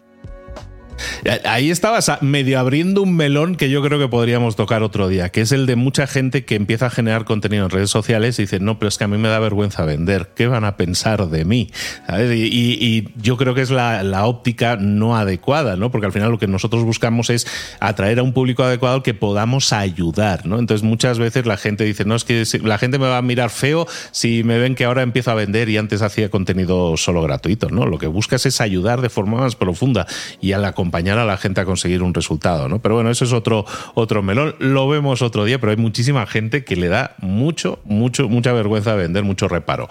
Ahí 1.45 1.71
estabas 1.71 2.11
medio 2.21 2.59
abriendo 2.59 3.01
un 3.01 3.15
melón 3.15 3.55
que 3.55 3.69
yo 3.69 3.81
creo 3.81 3.99
que 3.99 4.07
podríamos 4.07 4.55
tocar 4.55 4.83
otro 4.83 5.07
día, 5.07 5.29
que 5.29 5.41
es 5.41 5.51
el 5.51 5.65
de 5.65 5.75
mucha 5.75 6.07
gente 6.07 6.45
que 6.45 6.55
empieza 6.55 6.87
a 6.87 6.89
generar 6.89 7.25
contenido 7.25 7.65
en 7.65 7.69
redes 7.69 7.89
sociales 7.89 8.39
y 8.39 8.43
dice, 8.43 8.59
no, 8.59 8.79
pero 8.79 8.89
es 8.89 8.97
que 8.97 9.03
a 9.03 9.07
mí 9.07 9.17
me 9.17 9.29
da 9.29 9.39
vergüenza 9.39 9.85
vender, 9.85 10.31
¿qué 10.35 10.47
van 10.47 10.65
a 10.65 10.77
pensar 10.77 11.27
de 11.27 11.45
mí? 11.45 11.71
Y, 12.09 13.09
yo 13.21 13.37
creo 13.37 13.53
que 13.53 13.61
es 13.61 13.71
la, 13.71 14.25
óptica 14.25 14.77
no 14.77 15.17
adecuada, 15.17 15.75
¿no? 15.75 15.89
Porque 15.91 16.05
al 16.05 16.13
final 16.13 16.31
lo 16.31 16.37
que 16.37 16.47
nosotros 16.47 16.83
buscamos 16.83 17.29
es 17.29 17.47
atraer 17.79 18.19
a 18.19 18.23
un 18.23 18.33
público 18.33 18.63
adecuado 18.63 18.97
al 18.97 19.03
que 19.03 19.13
podamos 19.13 19.73
ayudar, 19.73 20.45
¿no? 20.45 20.59
Entonces 20.59 20.83
muchas 20.83 21.17
veces 21.17 21.45
la 21.45 21.57
gente 21.57 21.83
dice, 21.83 22.05
no, 22.05 22.15
es 22.15 22.23
que 22.23 22.43
la 22.63 22.77
gente 22.77 22.99
me 22.99 23.07
va 23.07 23.17
a 23.17 23.21
mirar 23.21 23.49
feo 23.49 23.87
si 24.11 24.43
me 24.43 24.59
ven 24.59 24.75
que 24.75 24.85
ahora 24.85 25.01
empiezo 25.01 25.31
a 25.31 25.35
vender 25.35 25.69
y 25.69 25.77
antes 25.77 26.01
hacía 26.01 26.29
contenido 26.29 26.95
solo 26.97 27.21
gratuito, 27.21 27.69
¿no? 27.69 27.85
Lo 27.85 27.97
que 27.97 28.07
buscas 28.07 28.45
es 28.45 28.61
ayudar 28.61 29.01
de 29.01 29.09
forma 29.09 29.39
más 29.39 29.55
profunda 29.55 30.05
y 30.39 30.51
al 30.51 30.65
acompañar 30.81 31.19
a 31.19 31.25
la 31.25 31.37
gente 31.37 31.61
a 31.61 31.65
conseguir 31.65 32.01
un 32.01 32.13
resultado, 32.13 32.67
¿no? 32.67 32.81
Pero 32.81 32.95
bueno, 32.95 33.11
eso 33.11 33.23
es 33.23 33.33
otro, 33.33 33.65
otro 33.93 34.23
melón, 34.23 34.55
lo 34.57 34.89
vemos 34.89 35.21
otro 35.21 35.45
día, 35.45 35.59
pero 35.59 35.71
hay 35.71 35.77
muchísima 35.77 36.25
gente 36.25 36.63
que 36.63 36.75
le 36.75 36.87
da 36.87 37.15
mucho, 37.19 37.79
mucho, 37.85 38.27
mucha 38.27 38.51
vergüenza 38.51 38.95
vender, 38.95 39.23
mucho 39.23 39.47
reparo. 39.47 39.87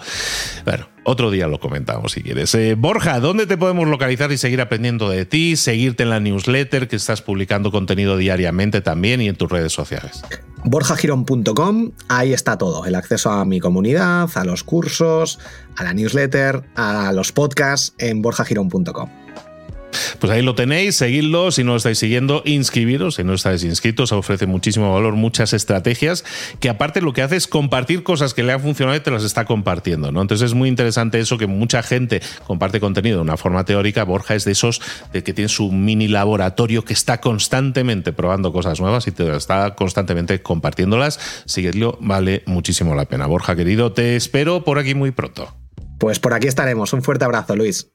Bueno, 0.65 0.87
otro 1.05 1.31
día 1.31 1.47
lo 1.47 1.61
comentamos 1.61 2.11
si 2.11 2.21
quieres. 2.21 2.53
Eh, 2.55 2.75
Borja, 2.77 3.21
¿dónde 3.21 3.47
te 3.47 3.57
podemos 3.57 3.87
localizar 3.87 4.33
y 4.33 4.37
seguir 4.37 4.59
aprendiendo 4.59 5.09
de 5.09 5.25
ti? 5.25 5.55
Seguirte 5.55 6.03
en 6.03 6.09
la 6.09 6.19
newsletter 6.19 6.89
que 6.89 6.97
estás 6.97 7.21
publicando 7.21 7.71
contenido 7.71 8.17
diariamente 8.17 8.81
también 8.81 9.21
y 9.21 9.29
en 9.29 9.35
tus 9.37 9.49
redes 9.49 9.71
sociales. 9.71 10.23
borjagirón.com, 10.65 11.91
ahí 12.09 12.33
está 12.33 12.57
todo, 12.57 12.85
el 12.85 12.95
acceso 12.95 13.31
a 13.31 13.45
mi 13.45 13.61
comunidad, 13.61 14.29
a 14.35 14.43
los 14.43 14.65
cursos, 14.65 15.39
a 15.77 15.85
la 15.85 15.93
newsletter, 15.93 16.63
a 16.75 17.13
los 17.13 17.31
podcasts 17.31 17.95
en 17.97 18.21
borjagirón.com. 18.21 19.20
Pues 20.19 20.31
ahí 20.31 20.41
lo 20.41 20.55
tenéis, 20.55 20.95
seguidlo, 20.95 21.51
si 21.51 21.63
no 21.63 21.71
lo 21.71 21.77
estáis 21.77 21.99
siguiendo, 21.99 22.41
inscribiros, 22.45 23.15
si 23.15 23.23
no 23.23 23.33
estáis 23.33 23.63
inscritos, 23.63 24.11
ofrece 24.11 24.45
muchísimo 24.45 24.93
valor, 24.93 25.15
muchas 25.15 25.53
estrategias, 25.53 26.23
que 26.59 26.69
aparte 26.69 27.01
lo 27.01 27.13
que 27.13 27.21
hace 27.21 27.35
es 27.35 27.47
compartir 27.47 28.03
cosas 28.03 28.33
que 28.33 28.43
le 28.43 28.53
han 28.53 28.61
funcionado 28.61 28.97
y 28.97 29.01
te 29.01 29.11
las 29.11 29.23
está 29.23 29.45
compartiendo, 29.45 30.11
¿no? 30.11 30.21
Entonces 30.21 30.47
es 30.47 30.53
muy 30.53 30.69
interesante 30.69 31.19
eso 31.19 31.37
que 31.37 31.47
mucha 31.47 31.83
gente 31.83 32.21
comparte 32.45 32.79
contenido 32.79 33.17
de 33.17 33.23
una 33.23 33.37
forma 33.37 33.65
teórica, 33.65 34.03
Borja 34.03 34.35
es 34.35 34.45
de 34.45 34.51
esos 34.51 34.81
de 35.13 35.23
que 35.23 35.33
tiene 35.33 35.49
su 35.49 35.71
mini 35.71 36.07
laboratorio 36.07 36.85
que 36.85 36.93
está 36.93 37.21
constantemente 37.21 38.13
probando 38.13 38.51
cosas 38.51 38.79
nuevas 38.79 39.07
y 39.07 39.11
te 39.11 39.35
está 39.35 39.75
constantemente 39.75 40.41
compartiéndolas, 40.41 41.19
seguidlo, 41.45 41.97
vale 42.01 42.43
muchísimo 42.45 42.95
la 42.95 43.05
pena. 43.05 43.27
Borja, 43.27 43.55
querido, 43.55 43.91
te 43.93 44.15
espero 44.15 44.63
por 44.63 44.79
aquí 44.79 44.95
muy 44.95 45.11
pronto. 45.11 45.55
Pues 45.99 46.19
por 46.19 46.33
aquí 46.33 46.47
estaremos. 46.47 46.93
Un 46.93 47.03
fuerte 47.03 47.25
abrazo, 47.25 47.55
Luis. 47.55 47.91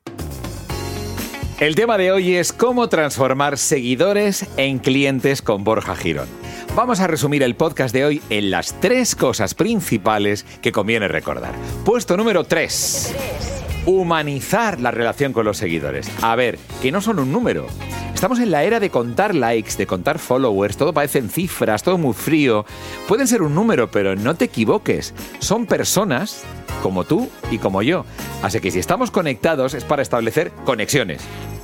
El 1.59 1.75
tema 1.75 1.97
de 1.97 2.12
hoy 2.12 2.35
es 2.35 2.53
cómo 2.53 2.90
transformar 2.90 3.57
seguidores 3.57 4.45
en 4.59 4.79
clientes 4.79 5.40
con 5.40 5.64
Borja 5.64 5.97
Girón. 5.97 6.29
Vamos 6.75 7.01
a 7.01 7.07
resumir 7.07 7.42
el 7.42 7.55
podcast 7.55 7.95
de 7.95 8.05
hoy 8.05 8.23
en 8.29 8.51
las 8.51 8.79
tres 8.79 9.16
cosas 9.16 9.55
principales 9.55 10.45
que 10.61 10.71
conviene 10.71 11.09
recordar. 11.09 11.55
Puesto 11.83 12.14
número 12.19 12.45
3. 12.45 13.56
Humanizar 13.87 14.81
la 14.81 14.90
relación 14.90 15.33
con 15.33 15.44
los 15.44 15.59
seguidores. 15.59 16.11
A 16.20 16.35
ver, 16.35 16.59
que 16.83 16.90
no 16.90 17.01
son 17.01 17.20
un 17.20 17.31
número. 17.31 17.66
Estamos 18.12 18.40
en 18.40 18.51
la 18.51 18.64
era 18.64 18.81
de 18.81 18.90
contar 18.90 19.35
likes, 19.35 19.77
de 19.77 19.87
contar 19.87 20.18
followers, 20.18 20.77
todo 20.77 20.92
parece 20.92 21.18
en 21.18 21.29
cifras, 21.29 21.83
todo 21.83 21.96
muy 21.96 22.14
frío. 22.14 22.64
Pueden 23.07 23.29
ser 23.29 23.42
un 23.42 23.55
número, 23.55 23.90
pero 23.90 24.16
no 24.16 24.35
te 24.35 24.46
equivoques. 24.46 25.14
Son 25.38 25.66
personas 25.66 26.42
como 26.83 27.05
tú 27.05 27.29
y 27.51 27.59
como 27.59 27.83
yo. 27.83 28.05
Así 28.42 28.59
que 28.59 28.70
si 28.70 28.79
estamos 28.79 29.11
conectados 29.11 29.75
es 29.75 29.85
para 29.85 30.03
establecer 30.03 30.51
conexiones. 30.64 31.22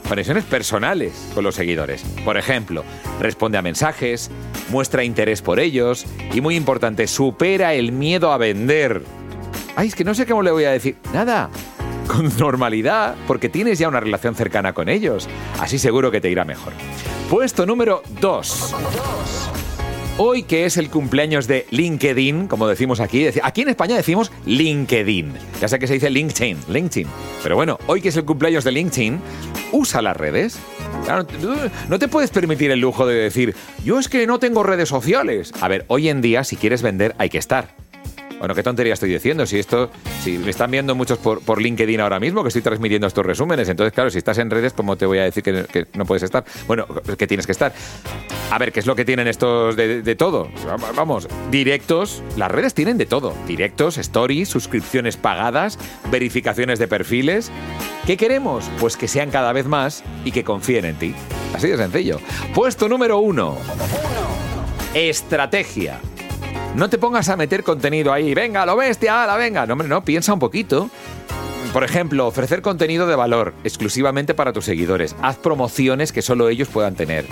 Conexiones 0.09 0.45
personales 0.45 1.13
con 1.35 1.43
los 1.43 1.55
seguidores. 1.55 2.05
Por 2.25 2.37
ejemplo, 2.37 2.85
responde 3.19 3.59
a 3.59 3.63
mensajes, 3.63 4.31
muestra 4.69 5.05
interés 5.05 5.43
por 5.43 5.59
ellos 5.59 6.07
y 6.33 6.41
muy 6.41 6.55
importante, 6.55 7.07
supera 7.07 7.75
el 7.75 7.93
miedo 7.93 8.31
a 8.31 8.37
vender. 8.37 9.03
Ay, 9.75 9.89
es 9.89 9.95
que 9.95 10.05
no 10.05 10.15
sé 10.15 10.27
cómo 10.27 10.43
le 10.43 10.51
voy 10.51 10.65
a 10.65 10.71
decir. 10.71 10.97
Nada, 11.15 11.49
con 12.07 12.37
normalidad, 12.39 13.17
porque 13.27 13.49
tienes 13.49 13.79
ya 13.79 13.89
una 13.89 14.01
relación 14.01 14.35
cercana 14.35 14.73
con 14.73 14.89
ellos. 14.89 15.29
Así 15.61 15.79
seguro 15.79 16.11
que 16.11 16.21
te 16.21 16.31
irá 16.31 16.45
mejor. 16.45 16.73
Puesto 17.31 17.67
número 17.67 18.03
2. 18.21 18.75
Hoy 20.19 20.43
que 20.43 20.67
es 20.67 20.77
el 20.77 20.91
cumpleaños 20.91 21.47
de 21.47 21.67
LinkedIn, 21.71 22.47
como 22.47 22.69
decimos 22.69 23.01
aquí, 23.01 23.27
aquí 23.43 23.63
en 23.63 23.71
España 23.71 23.97
decimos 23.97 24.31
LinkedIn. 24.45 25.33
Ya 25.61 25.69
sé 25.69 25.79
que 25.79 25.87
se 25.87 25.95
dice 25.95 26.11
LinkedIn, 26.11 26.59
LinkedIn. 26.69 27.09
Pero 27.43 27.57
bueno, 27.57 27.79
hoy 27.87 28.03
que 28.03 28.11
es 28.11 28.17
el 28.17 28.27
cumpleaños 28.27 28.63
de 28.63 28.73
LinkedIn, 28.73 29.19
usa 29.73 30.03
las 30.03 30.17
redes. 30.17 30.59
no 31.89 31.99
te 31.99 32.09
puedes 32.09 32.31
permitir 32.31 32.71
el 32.71 32.81
lujo 32.81 33.07
de 33.07 33.15
decir, 33.15 33.55
yo 33.85 33.99
es 33.99 34.09
que 34.09 34.27
no 34.27 34.39
tengo 34.39 34.63
redes 34.63 34.91
sociales. 34.91 35.53
A 35.63 35.69
ver, 35.69 35.87
hoy 35.89 36.11
en 36.11 36.21
día 36.21 36.45
si 36.45 36.57
quieres 36.57 36.83
vender 36.83 37.15
hay 37.17 37.31
que 37.31 37.39
estar. 37.39 37.75
Bueno, 38.43 38.57
qué 38.57 38.65
tontería 38.65 38.95
estoy 38.95 39.11
diciendo. 39.11 39.47
Si 39.47 39.57
esto, 39.57 39.89
si 40.21 40.37
me 40.37 40.51
están 40.51 40.69
viendo 40.69 40.97
muchos 40.97 41.17
por, 41.19 41.45
por 41.45 41.63
LinkedIn 41.63 42.01
ahora 42.01 42.19
mismo, 42.19 42.43
que 42.43 42.49
estoy 42.49 42.63
transmitiendo 42.63 43.07
estos 43.07 43.25
resúmenes, 43.25 43.69
entonces, 43.69 43.93
claro, 43.93 44.11
si 44.11 44.19
estás 44.19 44.37
en 44.39 44.51
redes, 44.51 44.73
¿cómo 44.73 44.97
te 44.97 45.07
voy 45.07 45.19
a 45.19 45.23
decir 45.23 45.45
que, 45.45 45.87
no 45.95 46.05
puedes 46.05 46.25
estar? 46.25 46.45
Bueno, 46.67 46.85
que 47.17 47.29
tienes 47.29 47.47
que 47.47 47.53
estar. 47.53 47.73
A 48.51 48.59
ver, 48.59 48.73
¿qué 48.73 48.81
es 48.81 48.87
lo 48.87 48.97
que 48.97 49.05
tienen 49.05 49.29
estos 49.29 49.77
de, 49.77 50.03
de, 50.03 50.17
todo? 50.17 50.49
Vamos, 50.97 51.29
directos, 51.53 52.21
las 52.37 52.51
redes 52.51 52.75
tienen 52.75 52.99
de 52.99 53.07
todo. 53.07 53.33
Directos, 53.47 53.97
stories, 53.97 54.49
suscripciones 54.49 55.17
pagadas, 55.17 55.79
verificaciones 56.11 56.81
de 56.81 56.89
perfiles. 56.89 57.53
¿Qué 58.09 58.17
queremos? 58.17 58.69
Pues 58.81 58.97
que 58.97 59.07
sean 59.07 59.31
cada 59.31 59.53
vez 59.53 59.67
más 59.67 60.03
y 60.25 60.33
que 60.33 60.43
confíen 60.43 60.87
en 60.87 60.97
ti. 60.97 61.15
Así 61.55 61.69
de 61.69 61.77
sencillo. 61.77 62.19
Puesto 62.53 62.89
número 62.89 63.19
uno. 63.19 63.57
Estrategia. 64.95 66.01
No 66.75 66.89
te 66.89 66.97
pongas 66.97 67.29
a 67.29 67.37
meter 67.37 67.65
contenido 67.65 68.15
ahí, 68.15 68.33
venga, 68.33 68.65
lo 68.65 68.77
bestia, 68.77 69.27
la 69.27 69.37
venga. 69.37 69.67
No, 69.67 69.75
hombre, 69.75 69.89
no, 69.89 70.03
piensa 70.05 70.33
un 70.33 70.39
poquito. 70.39 70.89
Por 71.75 71.85
ejemplo, 71.85 72.27
ofrecer 72.27 72.63
contenido 72.63 73.07
de 73.07 73.15
valor 73.15 73.53
exclusivamente 73.63 74.33
para 74.33 74.55
tus 74.55 74.65
seguidores. 74.65 75.15
Haz 75.21 75.37
promociones 75.37 76.13
que 76.13 76.23
solo 76.23 76.49
ellos 76.49 76.69
puedan 76.69 76.95
tener. 76.95 77.27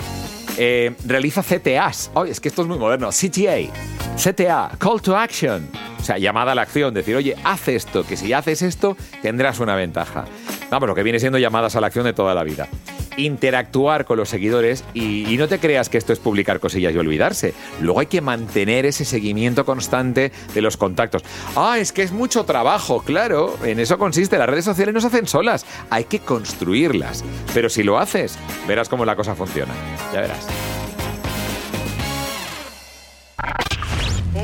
Eh, 0.57 0.93
realiza 1.05 1.41
CTAs. 1.41 2.11
Oh, 2.13 2.25
es 2.25 2.39
que 2.39 2.49
esto 2.49 2.61
es 2.61 2.67
muy 2.67 2.77
moderno. 2.77 3.09
CTA. 3.09 3.71
CTA. 4.15 4.71
Call 4.77 5.01
to 5.01 5.17
Action. 5.17 5.67
O 5.99 6.03
sea, 6.03 6.19
llamada 6.19 6.51
a 6.51 6.55
la 6.55 6.61
acción. 6.61 6.93
Decir, 6.93 7.15
oye, 7.15 7.35
haz 7.43 7.67
esto, 7.67 8.05
que 8.05 8.17
si 8.17 8.33
haces 8.33 8.61
esto, 8.61 8.95
tendrás 9.23 9.59
una 9.59 9.75
ventaja. 9.75 10.25
Vamos, 10.69 10.87
lo 10.87 10.95
que 10.95 11.03
viene 11.03 11.19
siendo 11.19 11.39
llamadas 11.39 11.75
a 11.75 11.81
la 11.81 11.87
acción 11.87 12.05
de 12.05 12.13
toda 12.13 12.35
la 12.35 12.43
vida 12.43 12.67
interactuar 13.17 14.05
con 14.05 14.17
los 14.17 14.29
seguidores 14.29 14.83
y, 14.93 15.37
no 15.41 15.47
te 15.47 15.59
creas 15.59 15.89
que 15.89 15.97
esto 15.97 16.13
es 16.13 16.19
publicar 16.19 16.59
cosillas 16.59 16.93
y 16.93 16.97
olvidarse. 16.97 17.53
Luego 17.79 17.99
hay 17.99 18.05
que 18.05 18.21
mantener 18.21 18.85
ese 18.85 19.05
seguimiento 19.05 19.65
constante 19.65 20.31
de 20.53 20.61
los 20.61 20.77
contactos. 20.77 21.23
Ah, 21.55 21.79
es 21.79 21.91
que 21.91 22.03
es 22.03 22.11
mucho 22.11 22.43
trabajo, 22.43 23.01
claro, 23.01 23.57
en 23.63 23.79
eso 23.79 23.97
consiste. 23.97 24.37
Las 24.37 24.49
redes 24.49 24.65
sociales 24.65 24.93
no 24.93 25.01
se 25.01 25.07
hacen 25.07 25.27
solas, 25.27 25.65
hay 25.89 26.03
que 26.03 26.19
construirlas. 26.19 27.23
Pero 27.55 27.69
si 27.69 27.81
lo 27.81 27.97
haces, 27.97 28.37
verás 28.67 28.87
cómo 28.87 29.03
la 29.03 29.15
cosa 29.15 29.33
funciona. 29.33 29.73
Ya 30.13 30.21
verás. 30.21 30.47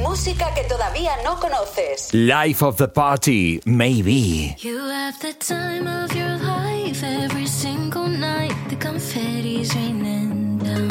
Música 0.02 0.54
que 0.56 0.64
todavía 0.64 1.12
no 1.24 1.40
conoces. 1.40 2.14
Life 2.14 2.66
of 2.66 2.78
the 2.78 2.88
party, 2.88 3.62
maybe. 3.66 4.56
You 4.60 4.80
have 4.90 5.20
the 5.20 5.34
time 5.34 5.88
of 5.88 6.14
your 6.16 6.38
life 6.40 6.67
every 6.96 7.46
single 7.46 8.08
night. 8.08 8.56
The 8.70 8.76
confetti's 8.76 9.76
raining 9.76 10.58
down. 10.60 10.90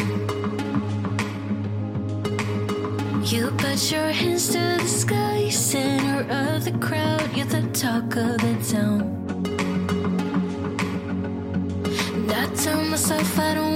You 3.25 3.51
put 3.57 3.91
your 3.91 4.11
hands 4.11 4.49
to 4.49 4.77
the 4.79 4.87
sky, 4.87 5.49
center 5.49 6.21
of 6.31 6.65
the 6.65 6.73
crowd. 6.87 7.35
You're 7.35 7.47
the 7.47 7.63
talk 7.73 8.17
of 8.17 8.37
the 8.45 8.55
town. 8.71 9.01
And 12.15 12.31
I 12.31 12.47
tell 12.55 12.83
myself 12.83 13.39
I 13.39 13.55
don't 13.55 13.76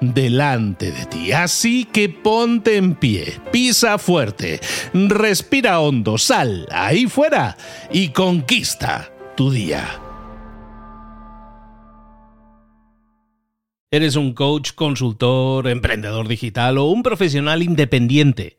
delante 0.00 0.92
de 0.92 1.06
ti. 1.06 1.32
Así 1.32 1.84
que 1.84 2.08
ponte 2.08 2.76
en 2.76 2.94
pie, 2.94 3.40
pisa 3.52 3.98
fuerte, 3.98 4.60
respira 4.92 5.80
hondo, 5.80 6.18
sal 6.18 6.66
ahí 6.70 7.06
fuera 7.06 7.56
y 7.90 8.08
conquista 8.08 9.10
tu 9.36 9.50
día. 9.50 10.00
¿Eres 13.92 14.16
un 14.16 14.34
coach, 14.34 14.72
consultor, 14.74 15.68
emprendedor 15.68 16.26
digital 16.26 16.76
o 16.76 16.86
un 16.86 17.02
profesional 17.02 17.62
independiente? 17.62 18.58